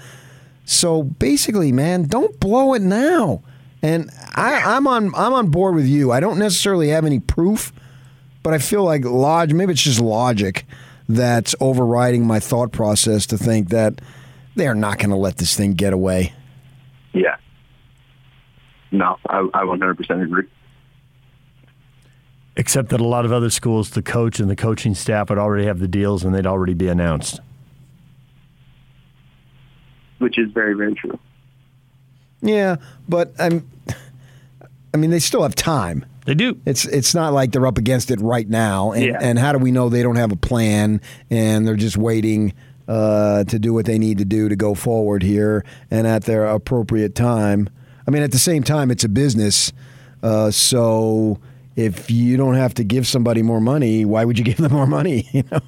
So 0.69 1.01
basically, 1.01 1.71
man, 1.71 2.03
don't 2.03 2.39
blow 2.39 2.75
it 2.75 2.83
now. 2.83 3.41
And 3.81 4.11
I, 4.35 4.77
am 4.77 4.85
on 4.85 5.15
I'm 5.15 5.33
on 5.33 5.49
board 5.49 5.73
with 5.73 5.87
you. 5.87 6.11
I 6.11 6.19
don't 6.19 6.37
necessarily 6.37 6.89
have 6.89 7.05
any 7.05 7.19
proof, 7.19 7.73
but 8.43 8.53
I 8.53 8.59
feel 8.59 8.83
like 8.83 9.03
log 9.03 9.51
maybe 9.51 9.71
it's 9.71 9.81
just 9.81 9.99
logic 9.99 10.67
that's 11.07 11.55
overriding 11.59 12.27
my 12.27 12.39
thought 12.39 12.71
process 12.71 13.25
to 13.27 13.37
think 13.37 13.69
that 13.69 13.99
they 14.55 14.67
are 14.67 14.75
not 14.75 14.99
going 14.99 15.09
to 15.09 15.15
let 15.15 15.37
this 15.37 15.55
thing 15.55 15.73
get 15.73 15.91
away. 15.91 16.33
Yeah. 17.13 17.37
No, 18.91 19.17
I, 19.27 19.39
I 19.55 19.63
100% 19.63 20.23
agree. 20.23 20.47
Except 22.55 22.89
that 22.89 23.01
a 23.01 23.07
lot 23.07 23.25
of 23.25 23.31
other 23.31 23.49
schools, 23.49 23.89
the 23.89 24.03
coach 24.03 24.39
and 24.39 24.51
the 24.51 24.55
coaching 24.55 24.93
staff 24.93 25.29
would 25.29 25.39
already 25.39 25.65
have 25.65 25.79
the 25.79 25.87
deals 25.87 26.23
and 26.23 26.35
they'd 26.35 26.45
already 26.45 26.75
be 26.75 26.89
announced 26.89 27.41
which 30.19 30.37
is 30.37 30.51
very, 30.51 30.75
very 30.75 30.93
true. 30.93 31.17
Yeah, 32.41 32.77
but 33.07 33.33
I'm. 33.39 33.69
I 34.93 34.97
mean, 34.97 35.11
they 35.11 35.19
still 35.19 35.43
have 35.43 35.55
time. 35.55 36.05
They 36.25 36.35
do. 36.35 36.59
It's 36.65 36.85
it's 36.85 37.15
not 37.15 37.33
like 37.33 37.51
they're 37.51 37.65
up 37.65 37.77
against 37.77 38.11
it 38.11 38.19
right 38.21 38.47
now. 38.47 38.91
And, 38.91 39.05
yeah. 39.05 39.17
and 39.19 39.39
how 39.39 39.51
do 39.51 39.57
we 39.57 39.71
know 39.71 39.89
they 39.89 40.03
don't 40.03 40.15
have 40.15 40.31
a 40.31 40.35
plan 40.35 41.01
and 41.29 41.67
they're 41.67 41.75
just 41.75 41.97
waiting 41.97 42.53
uh, 42.87 43.43
to 43.45 43.59
do 43.59 43.73
what 43.73 43.85
they 43.85 43.97
need 43.99 44.17
to 44.17 44.25
do 44.25 44.49
to 44.49 44.55
go 44.55 44.73
forward 44.73 45.23
here 45.23 45.63
and 45.91 46.07
at 46.07 46.25
their 46.25 46.45
appropriate 46.45 47.15
time. 47.15 47.69
I 48.07 48.11
mean, 48.11 48.23
at 48.23 48.31
the 48.31 48.39
same 48.39 48.63
time, 48.63 48.89
it's 48.89 49.03
a 49.03 49.09
business, 49.09 49.71
uh, 50.23 50.49
so 50.49 51.39
if 51.79 52.11
you 52.11 52.35
don't 52.35 52.55
have 52.55 52.73
to 52.75 52.83
give 52.83 53.07
somebody 53.07 53.41
more 53.41 53.61
money, 53.61 54.03
why 54.03 54.25
would 54.25 54.37
you 54.37 54.45
give 54.51 54.57
them 54.57 54.73
more 54.73 54.87
money? 54.87 55.27
You 55.31 55.43
know, 55.51 55.59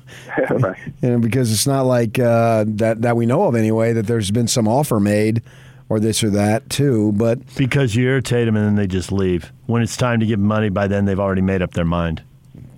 right. 0.57 0.77
and 1.01 1.21
because 1.21 1.51
it's 1.51 1.67
not 1.67 1.85
like 1.85 2.19
uh, 2.19 2.65
that 2.67 3.01
that 3.03 3.15
we 3.15 3.25
know 3.25 3.43
of 3.43 3.55
anyway 3.55 3.93
that 3.93 4.07
there's 4.07 4.31
been 4.31 4.47
some 4.47 4.67
offer 4.67 4.99
made 4.99 5.41
or 5.87 5.99
this 5.99 6.23
or 6.23 6.29
that 6.31 6.69
too. 6.69 7.11
But 7.13 7.39
because 7.55 7.95
you 7.95 8.05
irritate 8.05 8.45
them 8.47 8.55
and 8.55 8.65
then 8.65 8.75
they 8.75 8.87
just 8.87 9.11
leave. 9.11 9.51
When 9.67 9.81
it's 9.81 9.95
time 9.95 10.19
to 10.19 10.25
give 10.25 10.39
money, 10.39 10.69
by 10.69 10.87
then 10.87 11.05
they've 11.05 11.19
already 11.19 11.41
made 11.41 11.61
up 11.61 11.71
their 11.73 11.85
mind. 11.85 12.23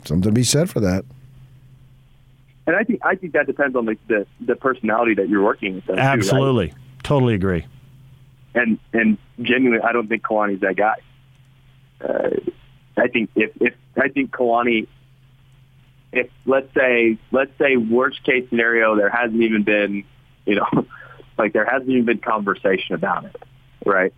Something 0.06 0.30
to 0.30 0.32
be 0.32 0.44
said 0.44 0.70
for 0.70 0.80
that. 0.82 1.06
And 2.68 2.76
I 2.76 2.84
think 2.84 3.02
I 3.04 3.16
think 3.16 3.34
that 3.34 3.48
depends 3.48 3.76
on 3.76 3.86
the 3.86 3.98
the, 4.08 4.28
the 4.46 4.56
personality 4.56 5.16
that 5.16 5.30
you're 5.30 5.44
working 5.44 5.82
with. 5.88 5.98
Absolutely, 5.98 6.70
too, 6.70 6.76
right? 6.76 7.04
totally 7.04 7.34
agree. 7.34 7.66
And 8.54 8.78
and 8.94 9.18
genuinely, 9.42 9.84
I 9.84 9.92
don't 9.92 10.08
think 10.08 10.24
Kalani's 10.24 10.62
that 10.62 10.76
guy. 10.76 10.96
Uh, 12.02 12.30
I 12.98 13.08
think 13.08 13.30
if 13.36 13.52
if 13.60 13.74
I 13.98 14.10
think 14.10 14.32
Kalani, 14.32 14.88
if 16.12 16.30
let's 16.46 16.74
say 16.74 17.18
let's 17.32 17.52
say 17.58 17.76
worst 17.76 18.24
case 18.24 18.48
scenario, 18.50 18.96
there 18.96 19.10
hasn't 19.10 19.42
even 19.42 19.64
been, 19.64 20.04
you 20.46 20.56
know, 20.56 20.68
like 21.38 21.54
there 21.54 21.66
hasn't 21.66 21.90
even 21.90 22.06
been 22.06 22.20
conversation 22.20 22.96
about 22.96 23.26
it, 23.26 23.36
right? 23.86 24.14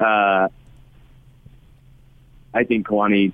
Uh, 0.00 0.48
I 2.54 2.64
think 2.64 2.86
Kalani 2.86 3.32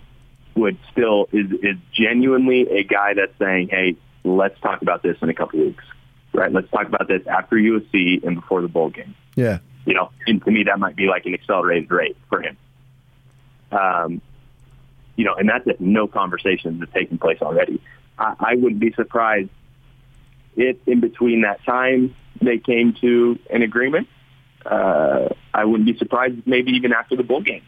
would 0.55 0.79
still 0.93 1.29
is 1.33 1.51
is 1.63 1.77
genuinely 1.93 2.69
a 2.71 2.85
guy 2.85 3.15
that's 3.15 3.37
saying, 3.39 3.69
"Hey, 3.69 3.97
let's 4.25 4.59
talk 4.61 4.83
about 4.83 5.03
this 5.03 5.17
in 5.23 5.29
a 5.29 5.35
couple 5.35 5.61
weeks, 5.61 5.85
right? 6.33 6.53
Let's 6.53 6.71
talk 6.71 6.87
about 6.87 7.09
this 7.09 7.27
after 7.27 7.57
USC 7.57 8.23
and 8.25 8.37
before 8.37 8.61
the 8.61 8.69
bowl 8.69 8.91
game." 8.91 9.15
Yeah, 9.37 9.59
you 9.87 9.95
know, 9.95 10.11
and 10.27 10.45
to 10.45 10.51
me 10.51 10.65
that 10.65 10.79
might 10.79 10.97
be 10.97 11.07
like 11.07 11.27
an 11.27 11.35
accelerated 11.35 11.91
rate 11.91 12.17
for 12.29 12.43
him. 12.43 12.57
Um, 13.73 14.21
you 15.17 15.25
know, 15.25 15.35
and 15.35 15.49
that's 15.49 15.67
if 15.67 15.81
no 15.81 16.07
conversations 16.07 16.81
have 16.81 16.93
taken 16.93 17.19
place 17.19 17.39
already. 17.43 17.81
I, 18.19 18.35
I 18.39 18.55
wouldn't 18.57 18.81
be 18.81 18.93
surprised 18.93 19.51
if 20.57 20.77
in 20.87 21.01
between 21.01 21.43
that 21.43 21.65
time 21.65 22.15
they 22.41 22.59
came 22.59 22.95
to 23.01 23.39
an 23.51 23.63
agreement. 23.63 24.09
Uh, 24.65 25.29
I 25.53 25.65
wouldn't 25.65 25.87
be 25.87 25.97
surprised 25.99 26.47
maybe 26.47 26.73
even 26.73 26.93
after 26.93 27.17
the 27.17 27.23
bowl 27.23 27.43
game, 27.43 27.63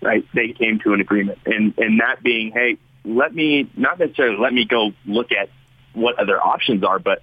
right? 0.00 0.24
They 0.34 0.52
came 0.52 0.78
to 0.80 0.92
an 0.92 1.00
agreement, 1.00 1.38
and 1.44 1.74
and 1.78 2.00
that 2.00 2.22
being, 2.22 2.52
hey, 2.52 2.78
let 3.04 3.34
me 3.34 3.70
not 3.76 3.98
necessarily 3.98 4.38
let 4.38 4.52
me 4.52 4.64
go 4.64 4.92
look 5.04 5.32
at 5.32 5.48
what 5.92 6.18
other 6.18 6.40
options 6.40 6.84
are, 6.84 6.98
but 6.98 7.22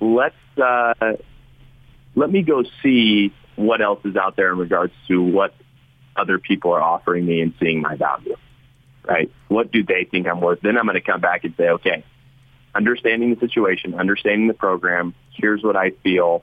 let's 0.00 0.34
uh, 0.56 0.94
let 2.14 2.30
me 2.30 2.42
go 2.42 2.64
see 2.82 3.32
what 3.56 3.80
else 3.80 4.00
is 4.04 4.16
out 4.16 4.36
there 4.36 4.52
in 4.52 4.58
regards 4.58 4.92
to 5.08 5.22
what 5.22 5.54
other 6.16 6.38
people 6.38 6.72
are 6.72 6.82
offering 6.82 7.26
me 7.26 7.40
and 7.40 7.54
seeing 7.60 7.80
my 7.80 7.96
value, 7.96 8.36
right? 9.06 9.30
What 9.48 9.72
do 9.72 9.82
they 9.82 10.04
think 10.04 10.26
I'm 10.26 10.40
worth? 10.40 10.60
Then 10.60 10.76
I'm 10.76 10.84
going 10.84 10.94
to 10.94 11.00
come 11.00 11.20
back 11.20 11.44
and 11.44 11.54
say, 11.56 11.68
okay, 11.70 12.04
understanding 12.74 13.34
the 13.34 13.40
situation, 13.40 13.94
understanding 13.94 14.48
the 14.48 14.54
program, 14.54 15.14
here's 15.32 15.62
what 15.62 15.76
I 15.76 15.90
feel, 16.02 16.42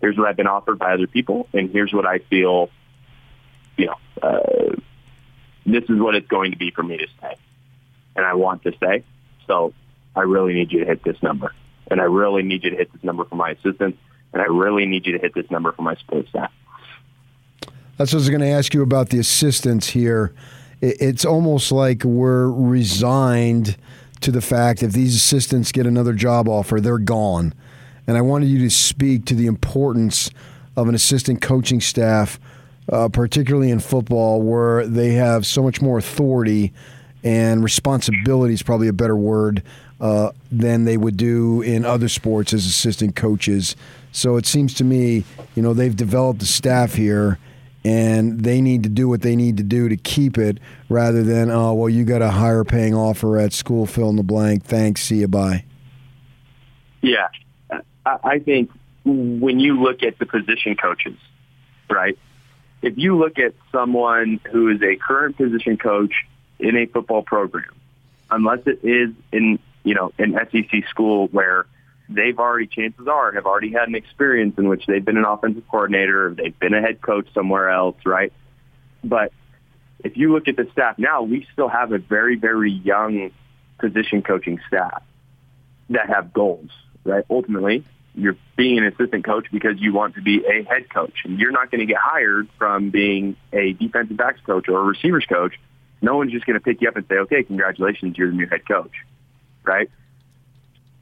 here's 0.00 0.16
what 0.16 0.26
I've 0.28 0.36
been 0.36 0.46
offered 0.46 0.78
by 0.78 0.94
other 0.94 1.06
people, 1.06 1.48
and 1.52 1.70
here's 1.70 1.92
what 1.92 2.06
I 2.06 2.18
feel, 2.18 2.70
you 3.76 3.86
know, 3.86 3.96
uh, 4.22 4.76
this 5.66 5.84
is 5.84 5.98
what 5.98 6.14
it's 6.14 6.28
going 6.28 6.52
to 6.52 6.56
be 6.56 6.70
for 6.70 6.82
me 6.82 6.96
to 6.96 7.06
stay. 7.18 7.36
And 8.16 8.24
I 8.24 8.34
want 8.34 8.62
to 8.64 8.72
stay. 8.76 9.04
So 9.46 9.72
I 10.16 10.22
really 10.22 10.54
need 10.54 10.72
you 10.72 10.80
to 10.80 10.86
hit 10.86 11.04
this 11.04 11.22
number. 11.22 11.54
And 11.90 12.00
I 12.00 12.04
really 12.04 12.42
need 12.42 12.64
you 12.64 12.70
to 12.70 12.76
hit 12.76 12.92
this 12.92 13.02
number 13.02 13.24
for 13.24 13.34
my 13.34 13.50
assistants. 13.50 13.98
And 14.32 14.42
I 14.42 14.46
really 14.46 14.86
need 14.86 15.06
you 15.06 15.12
to 15.12 15.18
hit 15.18 15.34
this 15.34 15.50
number 15.50 15.72
for 15.72 15.82
my 15.82 15.96
support 15.96 16.28
staff. 16.28 16.52
That's 17.96 18.12
what 18.12 18.18
I 18.18 18.22
was 18.22 18.30
going 18.30 18.40
to 18.40 18.48
ask 18.48 18.72
you 18.72 18.82
about 18.82 19.10
the 19.10 19.18
assistants 19.18 19.90
here. 19.90 20.32
It's 20.80 21.24
almost 21.24 21.72
like 21.72 22.04
we're 22.04 22.50
resigned 22.50 23.76
to 24.20 24.30
the 24.30 24.40
fact 24.40 24.82
if 24.82 24.92
these 24.92 25.14
assistants 25.14 25.72
get 25.72 25.86
another 25.86 26.12
job 26.12 26.48
offer, 26.48 26.80
they're 26.80 26.98
gone. 26.98 27.54
And 28.06 28.16
I 28.16 28.22
wanted 28.22 28.48
you 28.48 28.58
to 28.60 28.70
speak 28.70 29.24
to 29.26 29.34
the 29.34 29.46
importance 29.46 30.30
of 30.76 30.88
an 30.88 30.94
assistant 30.94 31.42
coaching 31.42 31.80
staff, 31.80 32.40
uh, 32.90 33.08
particularly 33.08 33.70
in 33.70 33.80
football, 33.80 34.42
where 34.42 34.86
they 34.86 35.12
have 35.12 35.46
so 35.46 35.62
much 35.62 35.82
more 35.82 35.98
authority 35.98 36.72
and 37.22 37.62
responsibility 37.62 38.54
is 38.54 38.62
probably 38.62 38.88
a 38.88 38.92
better 38.92 39.16
word 39.16 39.62
uh, 40.00 40.32
than 40.50 40.84
they 40.86 40.96
would 40.96 41.16
do 41.16 41.60
in 41.60 41.84
other 41.84 42.08
sports 42.08 42.54
as 42.54 42.64
assistant 42.64 43.14
coaches. 43.14 43.76
So 44.12 44.36
it 44.36 44.46
seems 44.46 44.72
to 44.74 44.84
me, 44.84 45.24
you 45.54 45.62
know, 45.62 45.74
they've 45.74 45.94
developed 45.94 46.42
a 46.42 46.46
staff 46.46 46.94
here 46.94 47.38
and 47.84 48.40
they 48.40 48.60
need 48.60 48.82
to 48.82 48.88
do 48.88 49.08
what 49.08 49.22
they 49.22 49.34
need 49.34 49.56
to 49.56 49.62
do 49.62 49.88
to 49.88 49.96
keep 49.96 50.36
it 50.36 50.58
rather 50.88 51.22
than 51.22 51.50
oh 51.50 51.72
well 51.72 51.88
you 51.88 52.04
got 52.04 52.22
a 52.22 52.30
higher 52.30 52.64
paying 52.64 52.94
offer 52.94 53.38
at 53.38 53.52
school 53.52 53.86
fill 53.86 54.10
in 54.10 54.16
the 54.16 54.22
blank 54.22 54.64
thanks 54.64 55.02
see 55.02 55.16
you 55.16 55.28
bye. 55.28 55.64
Yeah. 57.02 57.28
I 58.04 58.40
think 58.40 58.70
when 59.04 59.60
you 59.60 59.80
look 59.80 60.02
at 60.02 60.18
the 60.18 60.26
position 60.26 60.76
coaches 60.76 61.16
right 61.88 62.18
if 62.82 62.98
you 62.98 63.16
look 63.16 63.38
at 63.38 63.54
someone 63.72 64.40
who 64.50 64.68
is 64.68 64.82
a 64.82 64.96
current 64.96 65.36
position 65.36 65.76
coach 65.76 66.12
in 66.58 66.76
a 66.76 66.86
football 66.86 67.22
program 67.22 67.72
unless 68.30 68.60
it 68.66 68.80
is 68.82 69.10
in 69.32 69.58
you 69.84 69.94
know 69.94 70.12
an 70.18 70.38
sec 70.52 70.84
school 70.88 71.28
where 71.28 71.66
they've 72.10 72.38
already, 72.38 72.66
chances 72.66 73.06
are, 73.06 73.32
have 73.32 73.46
already 73.46 73.72
had 73.72 73.88
an 73.88 73.94
experience 73.94 74.58
in 74.58 74.68
which 74.68 74.84
they've 74.86 75.04
been 75.04 75.16
an 75.16 75.24
offensive 75.24 75.64
coordinator, 75.70 76.34
they've 76.36 76.58
been 76.58 76.74
a 76.74 76.80
head 76.80 77.00
coach 77.00 77.26
somewhere 77.32 77.70
else, 77.70 77.96
right? 78.04 78.32
But 79.02 79.32
if 80.00 80.16
you 80.16 80.32
look 80.32 80.48
at 80.48 80.56
the 80.56 80.66
staff 80.72 80.98
now, 80.98 81.22
we 81.22 81.46
still 81.52 81.68
have 81.68 81.92
a 81.92 81.98
very, 81.98 82.36
very 82.36 82.72
young 82.72 83.30
position 83.78 84.22
coaching 84.22 84.60
staff 84.66 85.02
that 85.90 86.08
have 86.08 86.32
goals, 86.32 86.70
right? 87.04 87.24
Ultimately, 87.30 87.84
you're 88.14 88.36
being 88.56 88.78
an 88.78 88.84
assistant 88.84 89.24
coach 89.24 89.46
because 89.52 89.78
you 89.78 89.92
want 89.92 90.16
to 90.16 90.22
be 90.22 90.44
a 90.44 90.64
head 90.64 90.90
coach, 90.90 91.14
and 91.24 91.38
you're 91.38 91.52
not 91.52 91.70
going 91.70 91.80
to 91.80 91.86
get 91.86 91.98
hired 91.98 92.48
from 92.58 92.90
being 92.90 93.36
a 93.52 93.72
defensive 93.72 94.16
backs 94.16 94.40
coach 94.44 94.68
or 94.68 94.80
a 94.80 94.82
receivers 94.82 95.24
coach. 95.26 95.54
No 96.02 96.16
one's 96.16 96.32
just 96.32 96.46
going 96.46 96.54
to 96.54 96.60
pick 96.60 96.80
you 96.80 96.88
up 96.88 96.96
and 96.96 97.06
say, 97.08 97.16
"Okay, 97.16 97.42
congratulations, 97.44 98.18
you're 98.18 98.30
the 98.30 98.36
new 98.36 98.46
head 98.46 98.66
coach," 98.66 98.92
right? 99.62 99.90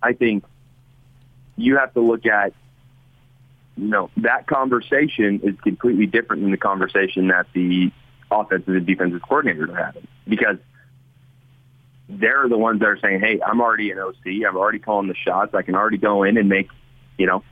I 0.03 0.12
think 0.12 0.45
you 1.59 1.77
have 1.77 1.93
to 1.95 2.00
look 2.00 2.25
at, 2.25 2.55
you 3.77 3.88
know, 3.88 4.11
that 4.19 4.47
conversation 4.47 5.41
is 5.43 5.55
completely 5.62 6.07
different 6.07 6.43
than 6.43 6.50
the 6.50 6.57
conversation 6.57 7.29
that 7.29 7.47
the 7.53 7.91
offensive 8.31 8.75
and 8.75 8.87
defensive 8.87 9.21
coordinators 9.21 9.69
are 9.71 9.85
having 9.85 10.07
because 10.27 10.57
they're 12.09 12.49
the 12.49 12.57
ones 12.57 12.81
that 12.81 12.87
are 12.87 12.99
saying, 12.99 13.21
hey, 13.21 13.41
I'm 13.45 13.61
already 13.61 13.91
an 13.91 13.99
OC. 13.99 14.47
I'm 14.49 14.57
already 14.57 14.79
calling 14.79 15.09
the 15.09 15.15
shots. 15.15 15.55
I 15.55 15.62
can 15.62 15.75
already 15.75 15.99
go 15.99 16.23
in 16.23 16.37
and 16.37 16.49
make, 16.49 16.69
you 17.19 17.27
know, 17.27 17.43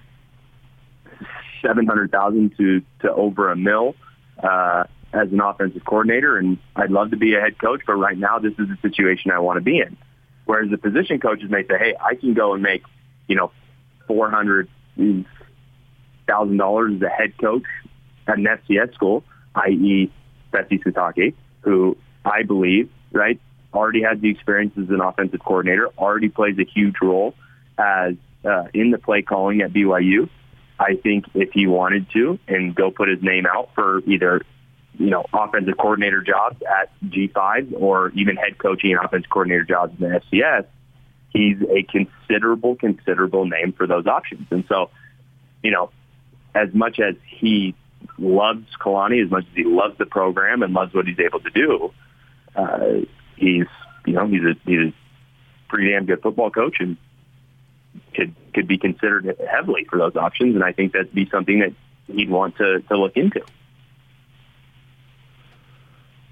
700,000 1.63 2.57
to, 2.57 2.83
to 3.01 3.13
over 3.13 3.51
a 3.51 3.57
mil, 3.57 3.97
uh, 4.43 4.85
as 5.13 5.31
an 5.33 5.41
offensive 5.41 5.85
coordinator. 5.85 6.39
And 6.39 6.59
I'd 6.75 6.91
love 6.91 7.11
to 7.11 7.17
be 7.17 7.35
a 7.35 7.41
head 7.41 7.59
coach, 7.59 7.83
but 7.87 7.95
right 7.95 8.17
now 8.17 8.39
this 8.39 8.53
is 8.53 8.69
the 8.69 8.79
situation 8.83 9.31
I 9.31 9.41
want 9.41 9.59
to 9.59 9.63
be 9.63 9.79
in. 9.79 9.97
Whereas 10.45 10.71
the 10.71 10.79
position 10.79 11.19
coaches 11.19 11.51
may 11.51 11.67
say, 11.67 11.77
hey, 11.79 11.95
I 12.01 12.15
can 12.15 12.35
go 12.35 12.55
and 12.55 12.63
make, 12.63 12.83
you 13.27 13.37
know, 13.37 13.51
four 14.07 14.31
hundred 14.31 14.69
thousand 16.27 16.57
dollars 16.57 16.95
as 16.97 17.03
a 17.03 17.09
head 17.09 17.37
coach 17.39 17.65
at 18.27 18.39
an 18.39 18.45
FCS 18.45 18.95
school, 18.95 19.25
i.e., 19.55 20.11
Fesi 20.53 20.83
Sitake, 20.83 21.35
who 21.61 21.97
I 22.25 22.43
believe, 22.43 22.91
right, 23.13 23.41
already 23.73 24.03
has 24.03 24.19
the 24.21 24.31
experience 24.31 24.73
as 24.81 24.89
an 24.89 25.01
offensive 25.01 25.41
coordinator, 25.41 25.89
already 25.99 26.29
plays 26.29 26.59
a 26.59 26.65
huge 26.65 26.97
role 27.03 27.35
as 27.79 28.15
uh, 28.45 28.65
in 28.73 28.91
the 28.91 28.99
play 28.99 29.23
calling 29.23 29.61
at 29.61 29.73
BYU. 29.73 30.29
I 30.79 30.95
think 31.03 31.27
if 31.35 31.53
he 31.53 31.67
wanted 31.67 32.11
to 32.11 32.39
and 32.49 32.75
go 32.75 32.91
put 32.91 33.09
his 33.09 33.23
name 33.23 33.47
out 33.47 33.71
for 33.75 34.01
either, 34.01 34.43
you 34.99 35.11
know, 35.11 35.25
offensive 35.33 35.77
coordinator 35.79 36.23
jobs 36.23 36.57
at 36.63 36.91
G5 37.05 37.81
or 37.81 38.11
even 38.11 38.37
head 38.37 38.59
coaching 38.59 38.93
and 38.93 39.05
offensive 39.05 39.31
coordinator 39.31 39.65
jobs 39.65 39.95
in 39.99 40.11
the 40.11 40.21
FCS, 40.21 40.67
he's 41.37 41.59
a 41.63 41.83
considerable, 41.83 42.77
considerable 42.77 43.45
name 43.47 43.73
for 43.73 43.87
those 43.87 44.07
options. 44.07 44.47
And 44.51 44.65
so, 44.69 44.91
you 45.63 45.71
know, 45.71 45.91
as 46.55 46.73
much 46.73 46.99
as 46.99 47.15
he 47.27 47.75
loves 48.19 48.67
Kalani, 48.81 49.25
as 49.25 49.31
much 49.31 49.45
as 49.51 49.57
he 49.57 49.65
loves 49.65 49.99
the 49.99 50.07
program 50.07 50.63
and 50.63 50.73
loves 50.73 50.95
what 50.95 51.07
he's 51.07 51.19
able 51.19 51.41
to 51.41 51.51
do, 51.51 51.93
uh, 52.55 53.05
he's, 53.37 53.67
you 54.07 54.15
know, 54.15 54.27
he's 54.27 54.43
a, 54.43 54.55
he's 54.65 54.93
a 54.93 54.95
pretty 55.69 55.91
damn 55.91 56.07
good 56.07 56.23
football 56.23 56.51
coach 56.51 56.77
and 56.81 56.97
could, 58.15 58.35
could 58.55 58.67
be 58.67 58.79
considered 58.79 59.37
heavily 59.51 59.85
for 59.85 59.99
those 59.99 60.17
options. 60.17 60.55
And 60.55 60.65
I 60.65 60.73
think 60.73 60.93
that'd 60.93 61.15
be 61.15 61.29
something 61.31 61.61
that 61.61 61.75
he'd 62.07 62.31
want 62.31 62.57
to, 62.57 62.81
to 62.81 62.99
look 62.99 63.17
into. 63.17 63.43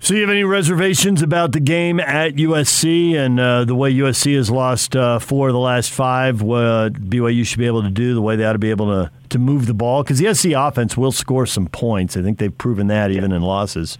So, 0.05 0.13
you 0.13 0.21
have 0.21 0.29
any 0.29 0.45
reservations 0.45 1.23
about 1.23 1.53
the 1.53 1.61
game 1.61 1.99
at 1.99 2.35
USC 2.35 3.15
and 3.15 3.41
uh, 3.41 3.65
the 3.65 3.75
way 3.75 3.91
USC 3.91 4.37
has 4.37 4.51
lost 4.51 4.95
uh, 4.95 5.19
four 5.19 5.49
of 5.49 5.55
the 5.55 5.59
last 5.59 5.93
five? 5.93 6.43
What 6.43 6.93
BYU 6.93 7.47
should 7.47 7.59
be 7.59 7.65
able 7.67 7.83
to 7.83 7.89
do, 7.89 8.13
the 8.13 8.21
way 8.21 8.37
they 8.37 8.45
ought 8.45 8.53
to 8.53 8.59
be 8.59 8.69
able 8.69 8.89
to, 8.89 9.11
to 9.31 9.39
move 9.39 9.65
the 9.65 9.73
ball? 9.73 10.03
Because 10.03 10.19
the 10.19 10.35
SC 10.35 10.51
offense 10.55 10.95
will 10.95 11.11
score 11.11 11.47
some 11.47 11.69
points. 11.69 12.19
I 12.19 12.23
think 12.23 12.37
they've 12.37 12.57
proven 12.59 12.89
that 12.89 13.13
even 13.13 13.33
in 13.33 13.41
losses. 13.41 13.97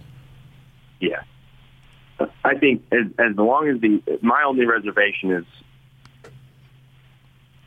Yeah. 0.99 1.23
I 2.43 2.53
think 2.53 2.83
as, 2.91 3.07
as 3.17 3.35
long 3.35 3.67
as 3.67 3.81
the 3.81 4.19
my 4.21 4.43
only 4.45 4.67
reservation 4.67 5.31
is 5.31 5.45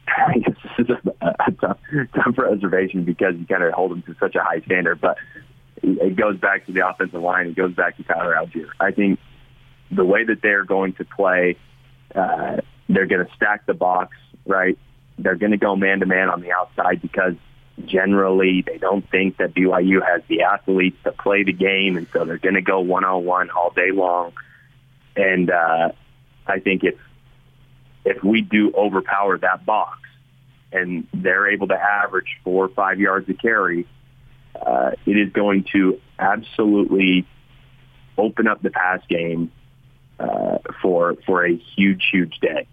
I 0.17 0.39
guess 0.39 0.55
this 0.63 0.87
is 0.87 0.97
a, 1.21 1.27
a 1.27 1.51
tough, 1.61 1.79
tough 2.15 2.39
reservation 2.39 3.03
because 3.03 3.35
you 3.37 3.47
kind 3.47 3.65
of 3.65 3.73
hold 3.73 3.91
them 3.91 4.03
to 4.03 4.15
such 4.21 4.37
a 4.37 4.45
high 4.45 4.61
standard, 4.61 5.01
but 5.01 5.17
it 5.83 6.17
goes 6.17 6.39
back 6.39 6.67
to 6.67 6.73
the 6.73 6.89
offensive 6.89 7.21
line. 7.21 7.49
It 7.49 7.57
goes 7.57 7.75
back 7.75 7.97
to 7.97 8.03
Tyler 8.03 8.35
Allgeier. 8.35 8.69
I 8.81 8.93
think 8.93 9.19
the 9.91 10.05
way 10.05 10.25
that 10.25 10.43
they're 10.43 10.65
going 10.65 10.95
to 10.95 11.05
play, 11.05 11.57
uh, 12.15 12.59
they're 12.89 13.07
going 13.07 13.27
to 13.27 13.33
stack 13.35 13.67
the 13.67 13.75
box, 13.75 14.17
right? 14.47 14.79
They're 15.19 15.37
going 15.37 15.53
to 15.53 15.59
go 15.59 15.77
man 15.77 16.01
to 16.01 16.07
man 16.07 16.29
on 16.31 16.41
the 16.41 16.53
outside 16.53 17.03
because 17.03 17.35
generally 17.85 18.63
they 18.63 18.79
don't 18.79 19.09
think 19.11 19.39
that 19.39 19.55
BYU 19.55 20.05
has 20.05 20.23
the 20.29 20.43
athletes 20.43 20.97
to 21.05 21.13
play 21.13 21.45
the 21.45 21.53
game, 21.53 21.97
and 21.97 22.07
so 22.13 22.25
they're 22.25 22.39
going 22.39 22.55
to 22.55 22.63
go 22.63 22.81
one 22.81 23.05
on 23.05 23.25
one 23.25 23.51
all 23.51 23.71
day 23.71 23.91
long. 23.93 24.33
And 25.17 25.51
uh, 25.51 25.93
I 26.47 26.61
think 26.61 26.85
if 26.85 26.95
if 28.05 28.23
we 28.23 28.41
do 28.41 28.73
overpower 28.75 29.39
that 29.39 29.67
box, 29.67 29.99
and 30.73 31.07
they're 31.13 31.51
able 31.51 31.69
to 31.69 31.75
average 31.75 32.39
four 32.45 32.67
or 32.67 32.69
five 32.69 33.01
yards 33.01 33.29
a 33.29 33.35
carry, 33.35 33.87
uh, 34.55 34.93
it 35.07 35.17
is 35.17 35.33
going 35.33 35.65
to 35.73 36.01
absolutely 36.19 37.27
open 38.17 38.49
up 38.49 38.63
the 38.63 38.71
pass 38.71 39.01
game 39.09 39.53
uh, 40.19 40.59
for 40.83 41.17
for 41.27 41.45
a 41.47 41.57
huge, 41.57 42.09
huge 42.11 42.39
day. 42.41 42.67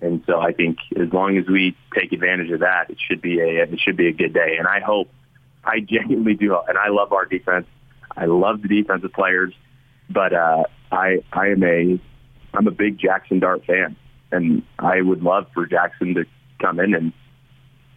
And 0.00 0.22
so 0.26 0.40
I 0.40 0.52
think 0.52 0.78
as 0.96 1.12
long 1.12 1.38
as 1.38 1.46
we 1.46 1.76
take 1.94 2.12
advantage 2.12 2.50
of 2.50 2.60
that, 2.60 2.90
it 2.90 2.98
should 3.00 3.20
be 3.20 3.40
a 3.40 3.62
it 3.62 3.80
should 3.80 3.96
be 3.96 4.08
a 4.08 4.12
good 4.12 4.32
day. 4.32 4.56
And 4.58 4.68
I 4.68 4.80
hope, 4.80 5.08
I 5.64 5.80
genuinely 5.80 6.34
do, 6.34 6.56
and 6.56 6.78
I 6.78 6.88
love 6.88 7.12
our 7.12 7.24
defense. 7.24 7.66
I 8.16 8.26
love 8.26 8.62
the 8.62 8.68
defensive 8.68 9.12
players, 9.12 9.54
but 10.08 10.32
uh, 10.32 10.64
I 10.92 11.22
I 11.32 11.48
am 11.48 11.62
a 11.64 12.00
I'm 12.54 12.66
a 12.66 12.72
big 12.72 12.98
Jackson 12.98 13.40
Dart 13.40 13.64
fan, 13.64 13.96
and 14.30 14.62
I 14.78 15.00
would 15.00 15.22
love 15.22 15.46
for 15.52 15.66
Jackson 15.66 16.14
to 16.14 16.24
come 16.60 16.80
in 16.80 16.94
and 16.94 17.12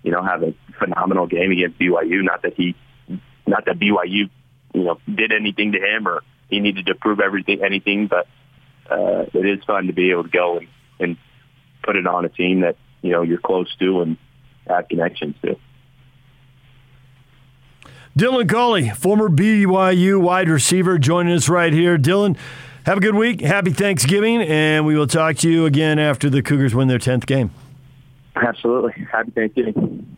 you 0.03 0.11
know 0.11 0.23
have 0.23 0.43
a 0.43 0.53
phenomenal 0.79 1.27
game 1.27 1.51
against 1.51 1.79
BYU. 1.79 2.23
Not 2.23 2.41
that 2.43 2.55
he 2.55 2.75
not 3.51 3.65
that 3.65 3.77
BYU, 3.77 4.29
you 4.73 4.83
know, 4.83 4.97
did 5.13 5.31
anything 5.31 5.73
to 5.73 5.77
him 5.77 6.07
or 6.07 6.23
he 6.49 6.59
needed 6.59 6.87
to 6.87 6.95
prove 6.95 7.19
everything, 7.19 7.63
anything, 7.63 8.07
but 8.07 8.27
uh, 8.89 9.25
it 9.33 9.45
is 9.45 9.63
fun 9.65 9.87
to 9.87 9.93
be 9.93 10.11
able 10.11 10.23
to 10.23 10.29
go 10.29 10.57
and, 10.57 10.67
and 10.99 11.17
put 11.83 11.95
it 11.95 12.07
on 12.07 12.25
a 12.25 12.29
team 12.29 12.61
that, 12.61 12.77
you 13.01 13.11
know, 13.11 13.21
you're 13.21 13.39
close 13.39 13.73
to 13.77 14.01
and 14.01 14.17
have 14.67 14.87
connections 14.87 15.35
to. 15.43 15.57
Dylan 18.17 18.49
Collie, 18.49 18.89
former 18.89 19.29
BYU 19.29 20.19
wide 20.19 20.49
receiver, 20.49 20.97
joining 20.97 21.33
us 21.33 21.47
right 21.47 21.71
here. 21.71 21.97
Dylan, 21.97 22.37
have 22.85 22.97
a 22.97 23.01
good 23.01 23.15
week. 23.15 23.41
Happy 23.41 23.71
Thanksgiving, 23.71 24.41
and 24.41 24.85
we 24.85 24.97
will 24.97 25.07
talk 25.07 25.37
to 25.37 25.49
you 25.49 25.65
again 25.65 25.99
after 25.99 26.29
the 26.29 26.41
Cougars 26.41 26.75
win 26.75 26.87
their 26.87 26.99
10th 26.99 27.25
game. 27.25 27.51
Absolutely. 28.35 29.05
Happy 29.11 29.31
Thanksgiving. 29.31 30.17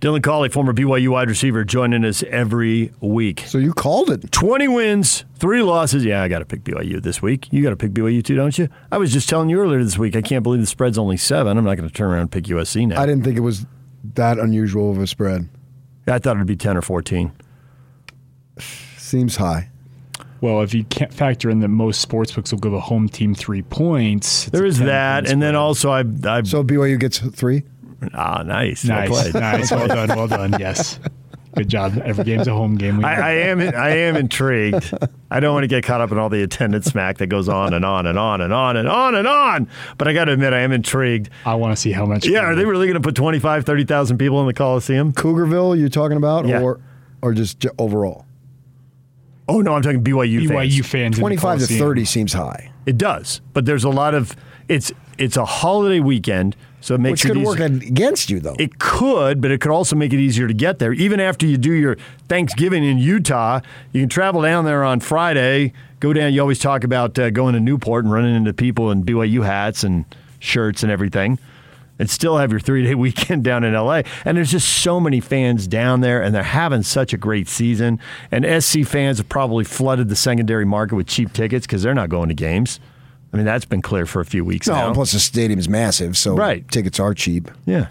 Dylan 0.00 0.22
Collie, 0.22 0.50
former 0.50 0.74
BYU 0.74 1.08
wide 1.08 1.28
receiver, 1.30 1.64
joining 1.64 2.04
us 2.04 2.22
every 2.24 2.92
week. 3.00 3.44
So 3.46 3.56
you 3.56 3.72
called 3.72 4.10
it. 4.10 4.30
20 4.30 4.68
wins, 4.68 5.24
three 5.36 5.62
losses. 5.62 6.04
Yeah, 6.04 6.22
I 6.22 6.28
got 6.28 6.40
to 6.40 6.44
pick 6.44 6.64
BYU 6.64 7.02
this 7.02 7.22
week. 7.22 7.50
You 7.50 7.62
got 7.62 7.70
to 7.70 7.76
pick 7.76 7.92
BYU 7.92 8.22
too, 8.22 8.36
don't 8.36 8.56
you? 8.58 8.68
I 8.92 8.98
was 8.98 9.10
just 9.10 9.26
telling 9.26 9.48
you 9.48 9.58
earlier 9.58 9.82
this 9.82 9.96
week, 9.96 10.14
I 10.14 10.20
can't 10.20 10.42
believe 10.42 10.60
the 10.60 10.66
spread's 10.66 10.98
only 10.98 11.16
seven. 11.16 11.56
I'm 11.56 11.64
not 11.64 11.76
going 11.76 11.88
to 11.88 11.94
turn 11.94 12.10
around 12.10 12.20
and 12.20 12.30
pick 12.30 12.44
USC 12.44 12.86
now. 12.86 13.00
I 13.00 13.06
didn't 13.06 13.24
think 13.24 13.38
it 13.38 13.40
was 13.40 13.64
that 14.14 14.38
unusual 14.38 14.90
of 14.90 14.98
a 14.98 15.06
spread. 15.06 15.48
I 16.06 16.18
thought 16.18 16.36
it'd 16.36 16.46
be 16.46 16.56
10 16.56 16.76
or 16.76 16.82
14. 16.82 17.32
Seems 18.58 19.36
high. 19.36 19.70
Well, 20.42 20.60
if 20.60 20.74
you 20.74 20.84
can't 20.84 21.12
factor 21.12 21.48
in 21.48 21.60
that 21.60 21.68
most 21.68 22.06
sportsbooks 22.06 22.52
will 22.52 22.58
give 22.58 22.74
a 22.74 22.80
home 22.80 23.08
team 23.08 23.34
three 23.34 23.62
points, 23.62 24.44
there 24.46 24.66
is 24.66 24.78
that, 24.80 25.26
and 25.28 25.40
then 25.40 25.56
also 25.56 25.90
I. 25.90 26.00
I 26.00 26.42
so 26.42 26.62
BYU 26.62 27.00
gets 27.00 27.18
three. 27.18 27.64
Ah, 28.14 28.42
nice. 28.44 28.84
Nice. 28.84 29.10
Well 29.10 29.32
nice. 29.32 29.70
Well 29.70 29.88
done. 29.88 30.08
Well 30.08 30.28
done. 30.28 30.54
Yes. 30.60 30.98
Good 31.56 31.68
job. 31.70 32.02
Every 32.04 32.22
game's 32.24 32.46
a 32.48 32.52
home 32.52 32.76
game. 32.76 33.02
I, 33.02 33.14
I, 33.14 33.30
am. 33.32 33.60
I 33.62 33.88
am 33.88 34.16
intrigued. 34.16 34.92
I 35.30 35.40
don't 35.40 35.54
want 35.54 35.64
to 35.64 35.68
get 35.68 35.84
caught 35.84 36.02
up 36.02 36.12
in 36.12 36.18
all 36.18 36.28
the 36.28 36.42
attendance 36.42 36.84
smack 36.84 37.16
that 37.16 37.28
goes 37.28 37.48
on 37.48 37.72
and 37.72 37.82
on 37.82 38.06
and 38.06 38.18
on 38.18 38.42
and 38.42 38.52
on 38.52 38.76
and 38.76 38.86
on 38.86 39.14
and 39.14 39.26
on. 39.26 39.66
But 39.96 40.06
I 40.06 40.12
got 40.12 40.26
to 40.26 40.32
admit, 40.32 40.52
I 40.52 40.60
am 40.60 40.72
intrigued. 40.72 41.30
I 41.46 41.54
want 41.54 41.74
to 41.74 41.80
see 41.80 41.92
how 41.92 42.04
much. 42.04 42.26
Yeah, 42.28 42.40
are 42.40 42.54
they 42.54 42.66
really 42.66 42.86
going 42.86 43.00
to 43.00 43.06
put 43.06 43.14
25, 43.14 43.64
30,000 43.64 44.18
people 44.18 44.38
in 44.42 44.46
the 44.46 44.52
Coliseum? 44.52 45.14
Cougarville, 45.14 45.78
you're 45.78 45.88
talking 45.88 46.18
about, 46.18 46.46
Yeah. 46.46 46.60
or 46.60 46.78
or 47.22 47.32
just 47.32 47.58
j- 47.60 47.70
overall? 47.78 48.26
Oh 49.48 49.62
no, 49.62 49.74
I'm 49.74 49.80
talking 49.82 50.04
BYU, 50.04 50.48
fans. 50.48 50.50
BYU 50.50 50.74
fans. 50.80 50.86
fans. 50.88 51.18
Twenty-five 51.18 51.60
to 51.60 51.66
thirty 51.66 52.04
seems 52.04 52.34
high, 52.34 52.70
It 52.84 52.98
does, 52.98 53.40
but 53.54 53.64
there's 53.64 53.84
a 53.84 53.88
lot 53.90 54.12
of 54.14 54.36
it's 54.68 54.92
it's 55.18 55.38
a 55.38 55.44
holiday 55.46 56.00
weekend, 56.00 56.54
so 56.80 56.94
it 56.94 57.00
makes 57.00 57.24
which 57.24 57.30
it 57.30 57.34
could 57.34 57.44
work 57.44 57.60
against 57.60 58.30
you 58.30 58.40
though. 58.40 58.56
It 58.58 58.78
could, 58.78 59.40
but 59.40 59.50
it 59.50 59.60
could 59.60 59.70
also 59.70 59.96
make 59.96 60.12
it 60.12 60.20
easier 60.20 60.46
to 60.46 60.54
get 60.54 60.78
there. 60.78 60.92
Even 60.92 61.20
after 61.20 61.46
you 61.46 61.56
do 61.56 61.72
your 61.72 61.96
Thanksgiving 62.28 62.84
in 62.84 62.98
Utah, 62.98 63.60
you 63.92 64.02
can 64.02 64.08
travel 64.08 64.42
down 64.42 64.64
there 64.64 64.84
on 64.84 65.00
Friday. 65.00 65.72
Go 66.00 66.12
down. 66.12 66.32
You 66.32 66.40
always 66.40 66.58
talk 66.58 66.84
about 66.84 67.18
uh, 67.18 67.30
going 67.30 67.54
to 67.54 67.60
Newport 67.60 68.04
and 68.04 68.12
running 68.12 68.34
into 68.34 68.52
people 68.52 68.90
in 68.90 69.04
BYU 69.04 69.44
hats 69.44 69.82
and 69.82 70.04
shirts 70.38 70.82
and 70.82 70.92
everything, 70.92 71.38
and 71.98 72.10
still 72.10 72.36
have 72.36 72.50
your 72.50 72.60
three 72.60 72.84
day 72.84 72.94
weekend 73.06 73.42
down 73.42 73.64
in 73.64 73.72
LA. 73.72 74.02
And 74.24 74.36
there's 74.36 74.52
just 74.52 74.68
so 74.68 75.00
many 75.00 75.20
fans 75.20 75.66
down 75.66 76.02
there, 76.02 76.22
and 76.22 76.34
they're 76.34 76.42
having 76.42 76.82
such 76.82 77.12
a 77.12 77.16
great 77.16 77.48
season. 77.48 77.98
And 78.30 78.62
SC 78.62 78.84
fans 78.84 79.18
have 79.18 79.28
probably 79.28 79.64
flooded 79.64 80.08
the 80.08 80.16
secondary 80.16 80.66
market 80.66 80.94
with 80.96 81.06
cheap 81.06 81.32
tickets 81.32 81.66
because 81.66 81.82
they're 81.82 81.94
not 81.94 82.10
going 82.10 82.28
to 82.28 82.34
games. 82.34 82.78
I 83.32 83.36
mean, 83.36 83.44
that's 83.46 83.64
been 83.64 83.82
clear 83.82 84.06
for 84.06 84.20
a 84.20 84.24
few 84.24 84.44
weeks 84.44 84.66
no, 84.68 84.74
now. 84.74 84.94
plus 84.94 85.12
the 85.12 85.18
stadium's 85.20 85.68
massive, 85.68 86.16
so 86.16 86.34
Right. 86.34 86.66
tickets 86.70 86.98
are 87.00 87.12
cheap. 87.14 87.50
Yeah. 87.66 87.88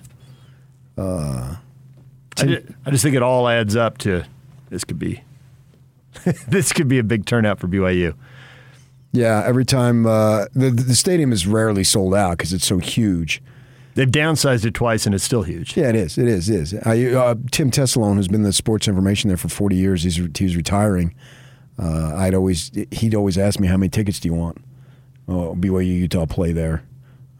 I, 0.98 2.45
ju- 2.45 2.74
I 2.86 2.91
just 2.91 3.04
think 3.04 3.15
it 3.15 3.21
all 3.24 3.48
adds 3.48 3.76
up 3.76 3.98
to 4.00 4.24
this 4.69 4.84
could 4.84 5.00
be 5.00 5.21
this 6.48 6.74
could 6.74 6.88
be 6.88 7.00
a 7.00 7.04
big 7.04 7.26
turnout 7.26 7.60
for 7.60 7.67
BYU. 7.67 8.13
Yeah, 9.12 9.43
every 9.45 9.65
time 9.65 10.06
uh, 10.06 10.45
the 10.54 10.69
the 10.71 10.95
stadium 10.95 11.32
is 11.32 11.48
rarely 11.48 11.84
sold 11.84 12.13
out 12.13 12.32
because 12.38 12.52
it's 12.54 12.65
so 12.65 12.80
huge. 12.80 13.41
They've 13.95 14.10
downsized 14.10 14.65
it 14.65 14.74
twice 14.74 15.06
and 15.06 15.15
it's 15.15 15.24
still 15.24 15.43
huge. 15.43 15.78
Yeah, 15.78 15.88
it 15.89 15.95
is. 15.95 16.17
It 16.17 16.28
is. 16.28 16.50
It 16.50 16.56
is. 16.60 16.74
I, 16.86 17.02
uh, 17.13 17.36
Tim 17.52 17.71
Tessalone, 17.71 18.15
who's 18.15 18.28
been 18.28 18.43
the 18.43 18.52
sports 18.52 18.89
information 18.89 19.30
there 19.30 19.38
for 19.38 19.48
40 19.48 19.78
years, 19.78 20.04
he's 20.04 20.19
he's 20.38 20.58
retiring. 20.58 21.13
Uh, 21.80 22.13
I'd 22.15 22.34
always 22.34 22.71
he'd 22.91 23.15
always 23.15 23.38
ask 23.38 23.60
me 23.60 23.67
how 23.67 23.78
many 23.78 23.89
tickets 23.89 24.19
do 24.19 24.28
you 24.28 24.34
want? 24.34 24.58
Oh, 25.28 25.56
BYU 25.56 25.86
Utah 26.00 26.26
play 26.26 26.52
there 26.52 26.84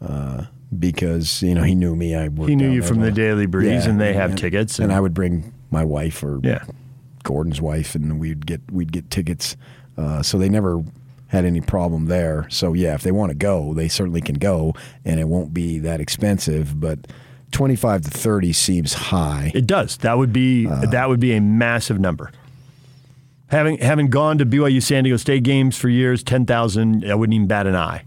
uh, 0.00 0.44
because 0.76 1.42
you 1.42 1.54
know 1.54 1.62
he 1.62 1.74
knew 1.74 1.94
me. 1.94 2.16
I 2.16 2.28
He 2.28 2.56
knew 2.56 2.70
you 2.70 2.82
from 2.82 3.00
the. 3.00 3.10
Daily 3.12 3.46
Breeze, 3.46 3.84
Yeah, 3.84 3.90
and 3.90 4.00
they 4.00 4.12
have 4.14 4.30
yeah. 4.30 4.36
tickets. 4.36 4.78
and 4.78 4.92
I 4.92 5.00
would 5.00 5.14
bring 5.14 5.52
my 5.70 5.84
wife 5.84 6.22
or 6.22 6.40
yeah, 6.42 6.64
Gordon's 7.22 7.60
wife, 7.60 7.94
and 7.94 8.18
we'd 8.18 8.46
get 8.46 8.60
we'd 8.70 8.92
get 8.92 9.10
tickets. 9.10 9.56
Uh, 9.96 10.22
so 10.22 10.36
they 10.38 10.48
never 10.48 10.82
had 11.28 11.44
any 11.44 11.60
problem 11.60 12.06
there. 12.06 12.46
So 12.50 12.72
yeah, 12.72 12.94
if 12.94 13.02
they 13.02 13.12
want 13.12 13.30
to 13.30 13.34
go, 13.36 13.72
they 13.74 13.88
certainly 13.88 14.20
can 14.20 14.36
go, 14.36 14.74
and 15.04 15.18
it 15.20 15.28
won't 15.28 15.54
be 15.54 15.78
that 15.80 16.00
expensive. 16.00 16.78
But 16.80 17.06
twenty 17.52 17.76
five 17.76 18.02
to 18.02 18.10
thirty 18.10 18.52
seems 18.52 18.92
high. 18.94 19.52
it 19.54 19.66
does. 19.66 19.96
That 19.98 20.18
would 20.18 20.32
be 20.32 20.66
Uh. 20.66 20.86
that 20.86 21.08
would 21.08 21.20
be 21.20 21.32
a 21.34 21.40
massive 21.40 21.98
number. 22.00 22.30
Having 23.48 23.78
having 23.78 24.08
gone 24.08 24.38
to 24.38 24.46
BYU 24.46 24.82
San 24.82 25.04
Diego 25.04 25.16
State 25.16 25.44
games 25.44 25.76
for 25.76 25.88
years, 25.88 26.22
ten 26.22 26.46
thousand, 26.46 27.08
I 27.08 27.14
wouldn't 27.14 27.34
even 27.34 27.46
bat 27.46 27.66
an 27.66 27.76
eye. 27.76 28.04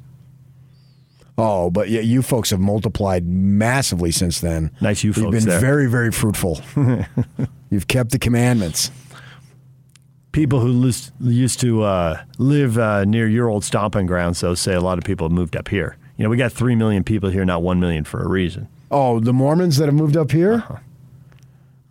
Oh, 1.38 1.70
but 1.70 1.88
yeah, 1.90 2.02
you 2.02 2.22
folks 2.22 2.50
have 2.50 2.60
multiplied 2.60 3.26
massively 3.26 4.12
since 4.12 4.42
then. 4.42 4.72
Nice 4.82 5.06
you 5.06 5.14
You've 5.16 5.32
been 5.32 5.46
there. 5.46 5.62
very, 5.62 5.88
very 5.90 6.12
fruitful. 6.12 6.60
You've 7.70 7.88
kept 7.88 8.12
the 8.12 8.20
commandments. 8.20 8.92
People 10.34 10.60
who 10.60 10.92
used 11.22 11.60
to 11.62 11.84
uh, 11.84 12.22
live 12.38 12.78
uh, 12.78 13.06
near 13.06 13.26
your 13.26 13.48
old 13.48 13.64
stomping 13.64 14.06
grounds, 14.06 14.42
though, 14.42 14.54
say 14.54 14.74
a 14.74 14.82
lot 14.82 14.98
of 14.98 15.06
people 15.06 15.26
have 15.28 15.32
moved 15.32 15.56
up 15.56 15.70
here. 15.70 15.96
You 16.18 16.24
know, 16.26 16.30
we 16.30 16.36
got 16.36 16.52
three 16.52 16.76
million 16.76 17.06
people 17.06 17.30
here, 17.30 17.46
not 17.46 17.64
one 17.64 17.80
million 17.80 18.04
for 18.04 18.22
a 18.22 18.28
reason. 18.28 18.68
Oh, 18.92 19.22
the 19.22 19.32
Mormons 19.34 19.78
that 19.78 19.86
have 19.86 19.96
moved 19.96 20.18
up 20.18 20.32
here? 20.32 20.56
Uh-huh. 20.56 20.76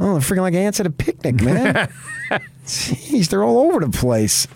Oh, 0.00 0.12
they're 0.12 0.20
freaking 0.20 0.42
like 0.42 0.54
ants 0.54 0.78
at 0.80 0.87
a 0.87 0.90
picnic, 0.90 1.42
man. 1.42 1.92
Jeez, 2.64 3.28
they're 3.28 3.42
all 3.42 3.58
over 3.58 3.80
the 3.80 3.90
place. 3.90 4.46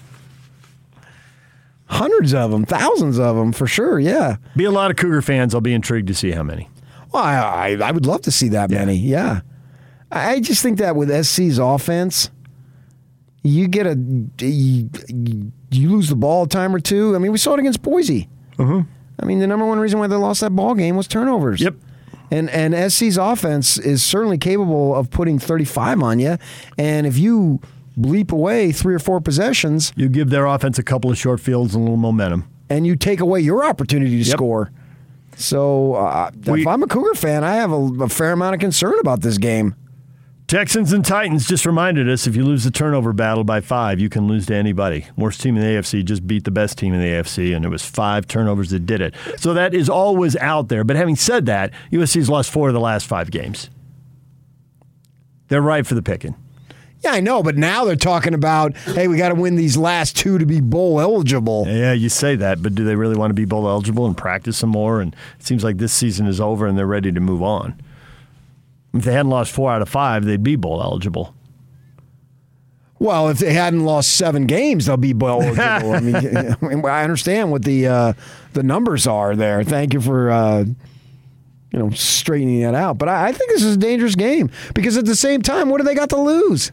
Hundreds 1.87 2.33
of 2.33 2.51
them, 2.51 2.65
thousands 2.65 3.19
of 3.19 3.37
them, 3.37 3.53
for 3.53 3.67
sure. 3.67 3.99
Yeah. 3.99 4.37
Be 4.57 4.65
a 4.65 4.71
lot 4.71 4.91
of 4.91 4.97
Cougar 4.97 5.23
fans. 5.23 5.55
I'll 5.55 5.61
be 5.61 5.75
intrigued 5.75 6.09
to 6.09 6.15
see 6.15 6.31
how 6.31 6.43
many. 6.43 6.69
Well, 7.13 7.23
I, 7.23 7.37
I, 7.37 7.89
I 7.89 7.91
would 7.91 8.07
love 8.07 8.23
to 8.23 8.33
see 8.33 8.49
that 8.51 8.71
many. 8.71 8.97
Yeah. 8.97 9.41
I 10.11 10.41
just 10.41 10.63
think 10.63 10.79
that 10.79 10.97
with 10.97 11.11
SC's 11.25 11.59
offense, 11.59 12.31
you 13.43 13.67
get 13.67 13.87
a 13.87 13.99
you, 14.41 14.89
you 15.71 15.91
lose 15.91 16.09
the 16.09 16.17
ball 16.17 16.45
a 16.45 16.49
time 16.49 16.75
or 16.75 16.81
two. 16.81 17.15
I 17.15 17.19
mean, 17.19 17.33
we 17.33 17.39
saw 17.39 17.55
it 17.55 17.61
against 17.61 17.83
Boise. 17.83 18.29
Mm-hmm. 18.59 18.89
I 19.19 19.25
mean, 19.25 19.41
the 19.41 19.47
number 19.47 19.67
one 19.67 19.79
reason 19.79 19.99
why 19.99 20.07
they 20.07 20.17
lost 20.17 20.41
that 20.41 20.51
ball 20.51 20.75
game 20.75 20.97
was 20.97 21.09
turnovers. 21.09 21.61
Yep. 21.61 21.75
And 22.33 22.49
and 22.51 22.75
SC's 22.93 23.17
offense 23.19 23.77
is 23.79 24.03
certainly 24.03 24.39
capable 24.39 24.95
of 24.95 25.11
putting 25.11 25.39
35 25.39 26.03
on 26.03 26.19
you. 26.19 26.39
And 26.79 27.07
if 27.07 27.19
you 27.19 27.61
bleep 27.99 28.33
away 28.33 28.73
three 28.73 28.95
or 28.95 28.99
four 28.99 29.21
possessions 29.21 29.93
You 29.97 30.09
give 30.09 30.31
their 30.31 30.47
offense 30.47 30.79
a 30.79 30.83
couple 30.83 31.11
of 31.11 31.19
short 31.19 31.41
fields 31.41 31.75
and 31.75 31.83
a 31.83 31.85
little 31.85 31.99
momentum. 31.99 32.45
and 32.71 32.87
you 32.87 32.97
take 32.97 33.21
away 33.21 33.41
your 33.41 33.65
opportunity 33.65 34.13
to 34.23 34.29
Yep. 34.29 34.37
score. 34.37 34.71
So 35.37 35.95
uh, 35.95 36.31
We- 36.47 36.63
if 36.63 36.67
I'm 36.67 36.83
a 36.83 36.87
Cougar 36.87 37.15
fan, 37.15 37.45
I 37.45 37.57
have 37.57 37.71
a, 37.73 38.05
a 38.05 38.09
fair 38.09 38.33
amount 38.33 38.55
of 38.55 38.61
concern 38.61 38.95
about 39.01 39.21
this 39.21 39.37
game. 39.39 39.75
Texans 40.49 40.93
and 40.93 41.05
Titans 41.05 41.47
just 41.47 41.65
reminded 41.65 42.11
us 42.11 42.27
if 42.27 42.37
you 42.37 42.45
lose 42.45 42.65
the 42.65 42.71
turnover 42.71 43.13
battle 43.15 43.43
by 43.43 43.61
five, 43.61 43.99
you 43.99 44.11
can 44.11 44.29
lose 44.29 44.47
to 44.47 44.55
anybody. 44.55 45.07
Worst 45.17 45.41
team 45.41 45.57
in 45.57 45.63
the 45.63 45.69
AFC 45.69 46.05
just 46.05 46.27
beat 46.27 46.45
the 46.45 46.51
best 46.51 46.77
team 46.77 46.93
in 46.93 47.01
the 47.01 47.07
AFC, 47.07 47.57
and 47.57 47.65
it 47.65 47.69
was 47.69 47.85
five 47.85 48.27
turnovers 48.29 48.71
that 48.71 48.85
did 48.85 49.01
it. 49.01 49.15
So 49.39 49.55
that 49.55 49.73
is 49.73 49.89
always 49.89 50.37
out 50.37 50.69
there. 50.69 50.85
But 50.85 50.97
having 50.97 51.17
said 51.17 51.47
that, 51.47 51.73
USC's 51.91 52.29
lost 52.29 52.51
four 52.51 52.69
of 52.69 52.75
the 52.75 52.81
last 52.81 53.07
five 53.07 53.31
games. 53.31 53.71
They're 55.49 55.63
right 55.63 55.87
for 55.87 55.95
the 55.95 56.03
picking. 56.03 56.35
Yeah, 57.01 57.13
I 57.13 57.21
know, 57.21 57.43
but 57.43 57.57
now 57.57 57.85
they're 57.85 57.97
talking 57.97 58.33
about, 58.33 58.77
hey, 58.77 59.09
we 59.09 59.17
got 59.17 59.31
to 59.31 59.35
win 59.35 59.57
these 59.57 59.77
last 59.77 60.17
two 60.17 60.39
to 60.39 60.47
be 60.47 60.61
bowl 60.61 61.01
eligible. 61.01 61.65
Yeah, 61.67 61.93
you 61.93 62.09
say 62.09 62.37
that, 62.37 62.63
but 62.63 62.75
do 62.75 62.85
they 62.85 62.95
really 62.95 63.17
want 63.17 63.31
to 63.31 63.35
be 63.35 63.45
bowl 63.45 63.67
eligible 63.67 64.07
and 64.07 64.17
practice 64.17 64.59
some 64.59 64.71
more? 64.71 65.01
And 65.01 65.17
it 65.39 65.45
seems 65.45 65.65
like 65.65 65.79
this 65.79 65.93
season 65.93 66.27
is 66.27 66.41
over 66.41 66.67
and 66.67 66.79
they're 66.79 66.87
ready 66.87 67.11
to 67.11 67.21
move 67.21 67.43
on. 67.43 67.81
If 68.95 69.05
they 69.05 69.13
hadn't 69.13 69.31
lost 69.31 69.53
four 69.53 69.73
out 69.73 69.83
of 69.83 69.89
five, 69.89 70.25
they'd 70.25 70.43
be 70.43 70.57
bowl 70.57 70.83
eligible. 70.83 71.35
Well, 72.99 73.31
if 73.31 73.39
they 73.39 73.53
hadn't 73.53 73.85
lost 73.85 74.17
seven 74.17 74.47
games, 74.47 74.87
they'll 74.87 74.97
be 74.97 75.13
bowl 75.13 75.43
eligible. 75.59 75.95
I 75.95 76.01
mean, 76.61 76.85
I 76.85 77.03
understand 77.03 77.51
what 77.51 77.65
the 77.65 77.89
uh, 77.89 78.13
the 78.53 78.63
numbers 78.63 79.07
are 79.07 79.35
there. 79.35 79.65
Thank 79.65 79.93
you 79.95 80.01
for 80.01 80.31
uh, 80.31 80.65
you 81.73 81.79
know 81.79 81.91
straightening 81.91 82.61
that 82.63 82.75
out. 82.75 82.99
But 82.99 83.09
I, 83.09 83.29
I 83.29 83.33
think 83.33 83.51
this 83.51 83.63
is 83.65 83.75
a 83.75 83.79
dangerous 83.79 84.15
game 84.15 84.51
because 84.75 84.97
at 84.97 85.07
the 85.07 85.17
same 85.17 85.43
time, 85.43 85.69
what 85.69 85.79
do 85.79 85.85
they 85.85 85.95
got 85.95 86.11
to 86.11 86.21
lose? 86.21 86.71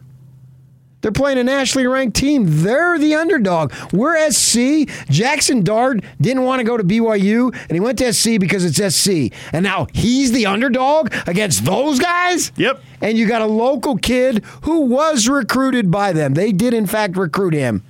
They're 1.00 1.12
playing 1.12 1.38
a 1.38 1.44
nationally 1.44 1.86
ranked 1.86 2.16
team. 2.16 2.44
They're 2.46 2.98
the 2.98 3.14
underdog. 3.14 3.72
We're 3.92 4.30
SC. 4.30 4.88
Jackson 5.08 5.62
Dart 5.62 6.04
didn't 6.20 6.44
want 6.44 6.60
to 6.60 6.64
go 6.64 6.76
to 6.76 6.84
BYU, 6.84 7.54
and 7.54 7.72
he 7.72 7.80
went 7.80 7.98
to 7.98 8.12
SC 8.12 8.38
because 8.38 8.64
it's 8.64 8.94
SC. 8.94 9.32
And 9.52 9.62
now 9.62 9.86
he's 9.94 10.32
the 10.32 10.46
underdog 10.46 11.12
against 11.26 11.64
those 11.64 11.98
guys? 11.98 12.52
Yep. 12.56 12.82
And 13.00 13.16
you 13.16 13.26
got 13.26 13.40
a 13.40 13.46
local 13.46 13.96
kid 13.96 14.44
who 14.62 14.82
was 14.82 15.26
recruited 15.28 15.90
by 15.90 16.12
them. 16.12 16.34
They 16.34 16.52
did, 16.52 16.74
in 16.74 16.86
fact, 16.86 17.16
recruit 17.16 17.54
him. 17.54 17.82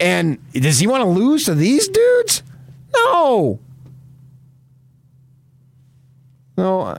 And 0.00 0.38
does 0.52 0.80
he 0.80 0.86
want 0.86 1.02
to 1.02 1.08
lose 1.08 1.44
to 1.44 1.54
these 1.54 1.86
dudes? 1.86 2.42
No. 2.94 3.60
No. 6.56 6.98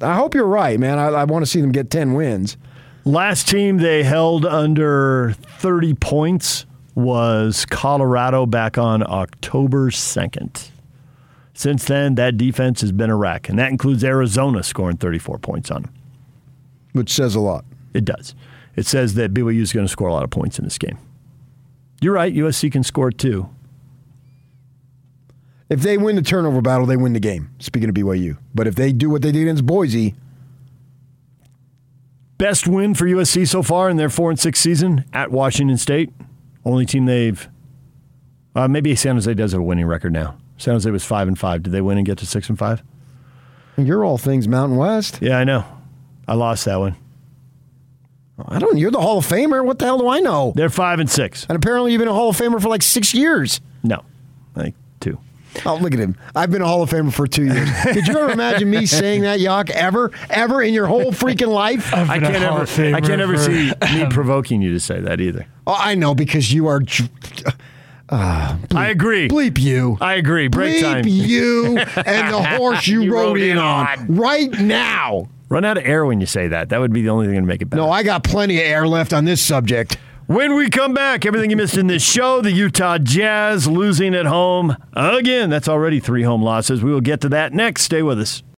I 0.00 0.14
hope 0.14 0.34
you're 0.34 0.46
right, 0.46 0.78
man. 0.78 0.98
I, 0.98 1.06
I 1.08 1.24
want 1.24 1.44
to 1.44 1.50
see 1.50 1.60
them 1.60 1.72
get 1.72 1.90
10 1.90 2.14
wins. 2.14 2.56
Last 3.04 3.48
team 3.48 3.78
they 3.78 4.02
held 4.02 4.46
under 4.46 5.34
30 5.58 5.94
points 5.94 6.64
was 6.94 7.66
Colorado 7.66 8.46
back 8.46 8.78
on 8.78 9.02
October 9.02 9.90
2nd. 9.90 10.70
Since 11.54 11.84
then, 11.84 12.14
that 12.16 12.36
defense 12.36 12.80
has 12.80 12.92
been 12.92 13.10
a 13.10 13.16
wreck, 13.16 13.48
and 13.48 13.58
that 13.58 13.70
includes 13.70 14.02
Arizona 14.02 14.62
scoring 14.62 14.96
34 14.96 15.38
points 15.38 15.70
on 15.70 15.82
them. 15.82 15.94
Which 16.92 17.12
says 17.12 17.34
a 17.34 17.40
lot. 17.40 17.64
It 17.92 18.04
does. 18.04 18.34
It 18.76 18.86
says 18.86 19.14
that 19.14 19.32
BYU 19.34 19.60
is 19.60 19.72
going 19.72 19.86
to 19.86 19.90
score 19.90 20.08
a 20.08 20.12
lot 20.12 20.24
of 20.24 20.30
points 20.30 20.58
in 20.58 20.64
this 20.64 20.78
game. 20.78 20.98
You're 22.00 22.14
right, 22.14 22.34
USC 22.34 22.72
can 22.72 22.82
score 22.82 23.10
too. 23.10 23.48
If 25.68 25.80
they 25.80 25.96
win 25.96 26.16
the 26.16 26.22
turnover 26.22 26.60
battle, 26.60 26.86
they 26.86 26.96
win 26.96 27.14
the 27.14 27.20
game. 27.20 27.50
Speaking 27.58 27.88
of 27.88 27.94
BYU. 27.94 28.36
But 28.54 28.66
if 28.66 28.74
they 28.74 28.92
do 28.92 29.08
what 29.08 29.22
they 29.22 29.32
did 29.32 29.42
against 29.42 29.64
Boise, 29.64 30.14
Best 32.36 32.66
win 32.66 32.94
for 32.94 33.06
USC 33.06 33.46
so 33.46 33.62
far 33.62 33.88
in 33.88 33.96
their 33.96 34.10
4 34.10 34.30
and 34.30 34.40
6 34.40 34.58
season 34.58 35.04
at 35.12 35.30
Washington 35.30 35.78
State. 35.78 36.12
Only 36.64 36.84
team 36.84 37.06
they've 37.06 37.48
uh, 38.56 38.68
maybe 38.68 38.94
San 38.94 39.14
Jose 39.14 39.32
does 39.34 39.52
have 39.52 39.60
a 39.60 39.64
winning 39.64 39.86
record 39.86 40.12
now. 40.12 40.36
San 40.58 40.74
Jose 40.74 40.90
was 40.90 41.04
5 41.04 41.28
and 41.28 41.38
5. 41.38 41.62
Did 41.62 41.72
they 41.72 41.80
win 41.80 41.96
and 41.96 42.06
get 42.06 42.18
to 42.18 42.26
6 42.26 42.48
and 42.48 42.58
5? 42.58 42.82
you're 43.76 44.04
all 44.04 44.18
things 44.18 44.46
Mountain 44.46 44.78
West. 44.78 45.18
Yeah, 45.20 45.38
I 45.38 45.44
know. 45.44 45.64
I 46.28 46.34
lost 46.34 46.64
that 46.66 46.76
one. 46.76 46.96
I 48.46 48.58
don't. 48.58 48.78
You're 48.78 48.90
the 48.90 49.00
Hall 49.00 49.18
of 49.18 49.26
Famer. 49.26 49.64
What 49.64 49.78
the 49.78 49.84
hell 49.84 49.98
do 49.98 50.08
I 50.08 50.20
know? 50.20 50.52
They're 50.56 50.68
5 50.68 51.00
and 51.00 51.10
6. 51.10 51.46
And 51.48 51.56
apparently, 51.56 51.92
you've 51.92 52.00
been 52.00 52.08
a 52.08 52.12
Hall 52.12 52.30
of 52.30 52.36
Famer 52.36 52.60
for 52.60 52.68
like 52.68 52.82
six 52.82 53.14
years. 53.14 53.60
No. 53.82 54.04
Like 55.54 55.62
2. 55.62 55.68
Oh, 55.68 55.76
look 55.76 55.92
at 55.94 56.00
him. 56.00 56.16
I've 56.34 56.50
been 56.50 56.62
a 56.62 56.66
Hall 56.66 56.82
of 56.82 56.90
Famer 56.90 57.12
for 57.12 57.26
two 57.26 57.44
years. 57.46 57.68
Could 57.82 58.06
you 58.06 58.16
ever 58.18 58.30
imagine 58.32 58.70
me 58.70 58.86
saying 58.86 59.22
that, 59.22 59.40
Yock, 59.40 59.70
ever? 59.70 60.10
Ever 60.30 60.62
in 60.62 60.74
your 60.74 60.86
whole 60.86 61.12
freaking 61.12 61.48
life? 61.48 61.92
I've 61.94 62.10
I 62.10 62.18
been 62.18 62.24
a 62.34 62.38
can't 62.38 62.44
ever 62.44 62.62
of 62.62 62.78
I 62.94 63.00
can't 63.00 63.20
ever 63.20 63.36
see 63.38 63.72
me 63.94 64.06
provoking 64.10 64.62
you 64.62 64.72
to 64.72 64.80
say 64.80 65.00
that 65.00 65.20
either. 65.20 65.46
Oh, 65.66 65.76
I 65.78 65.94
know 65.94 66.14
because 66.14 66.52
you 66.52 66.66
are. 66.66 66.80
Uh, 68.08 68.56
I 68.74 68.88
agree. 68.88 69.28
Bleep 69.28 69.58
you. 69.58 69.96
I 70.00 70.14
agree. 70.14 70.48
Break 70.48 70.76
Bleep 70.76 70.82
time. 70.82 71.04
you 71.06 71.78
and 72.06 72.34
the 72.34 72.42
horse 72.56 72.86
you, 72.86 73.02
You 73.02 73.12
rode, 73.14 73.24
rode 73.28 73.40
in 73.40 73.50
in 73.52 73.58
on. 73.58 73.86
on. 73.98 74.06
right 74.16 74.50
now. 74.60 75.28
Run 75.48 75.64
out 75.64 75.78
of 75.78 75.84
air 75.86 76.04
when 76.04 76.20
you 76.20 76.26
say 76.26 76.48
that. 76.48 76.68
That 76.70 76.80
would 76.80 76.92
be 76.92 77.02
the 77.02 77.08
only 77.10 77.26
thing 77.26 77.36
to 77.36 77.42
make 77.42 77.62
it 77.62 77.66
better. 77.66 77.82
No, 77.82 77.90
I 77.90 78.02
got 78.02 78.24
plenty 78.24 78.56
of 78.58 78.64
air 78.64 78.86
left 78.86 79.12
on 79.12 79.24
this 79.24 79.40
subject. 79.40 79.96
When 80.26 80.54
we 80.54 80.70
come 80.70 80.94
back, 80.94 81.26
everything 81.26 81.50
you 81.50 81.56
missed 81.56 81.76
in 81.76 81.86
this 81.86 82.02
show, 82.02 82.40
the 82.40 82.50
Utah 82.50 82.96
Jazz 82.96 83.66
losing 83.66 84.14
at 84.14 84.24
home 84.24 84.76
again. 84.94 85.50
That's 85.50 85.68
already 85.68 86.00
three 86.00 86.22
home 86.22 86.42
losses. 86.42 86.82
We 86.82 86.92
will 86.92 87.02
get 87.02 87.20
to 87.22 87.28
that 87.30 87.52
next. 87.52 87.82
Stay 87.82 88.02
with 88.02 88.18
us. 88.18 88.44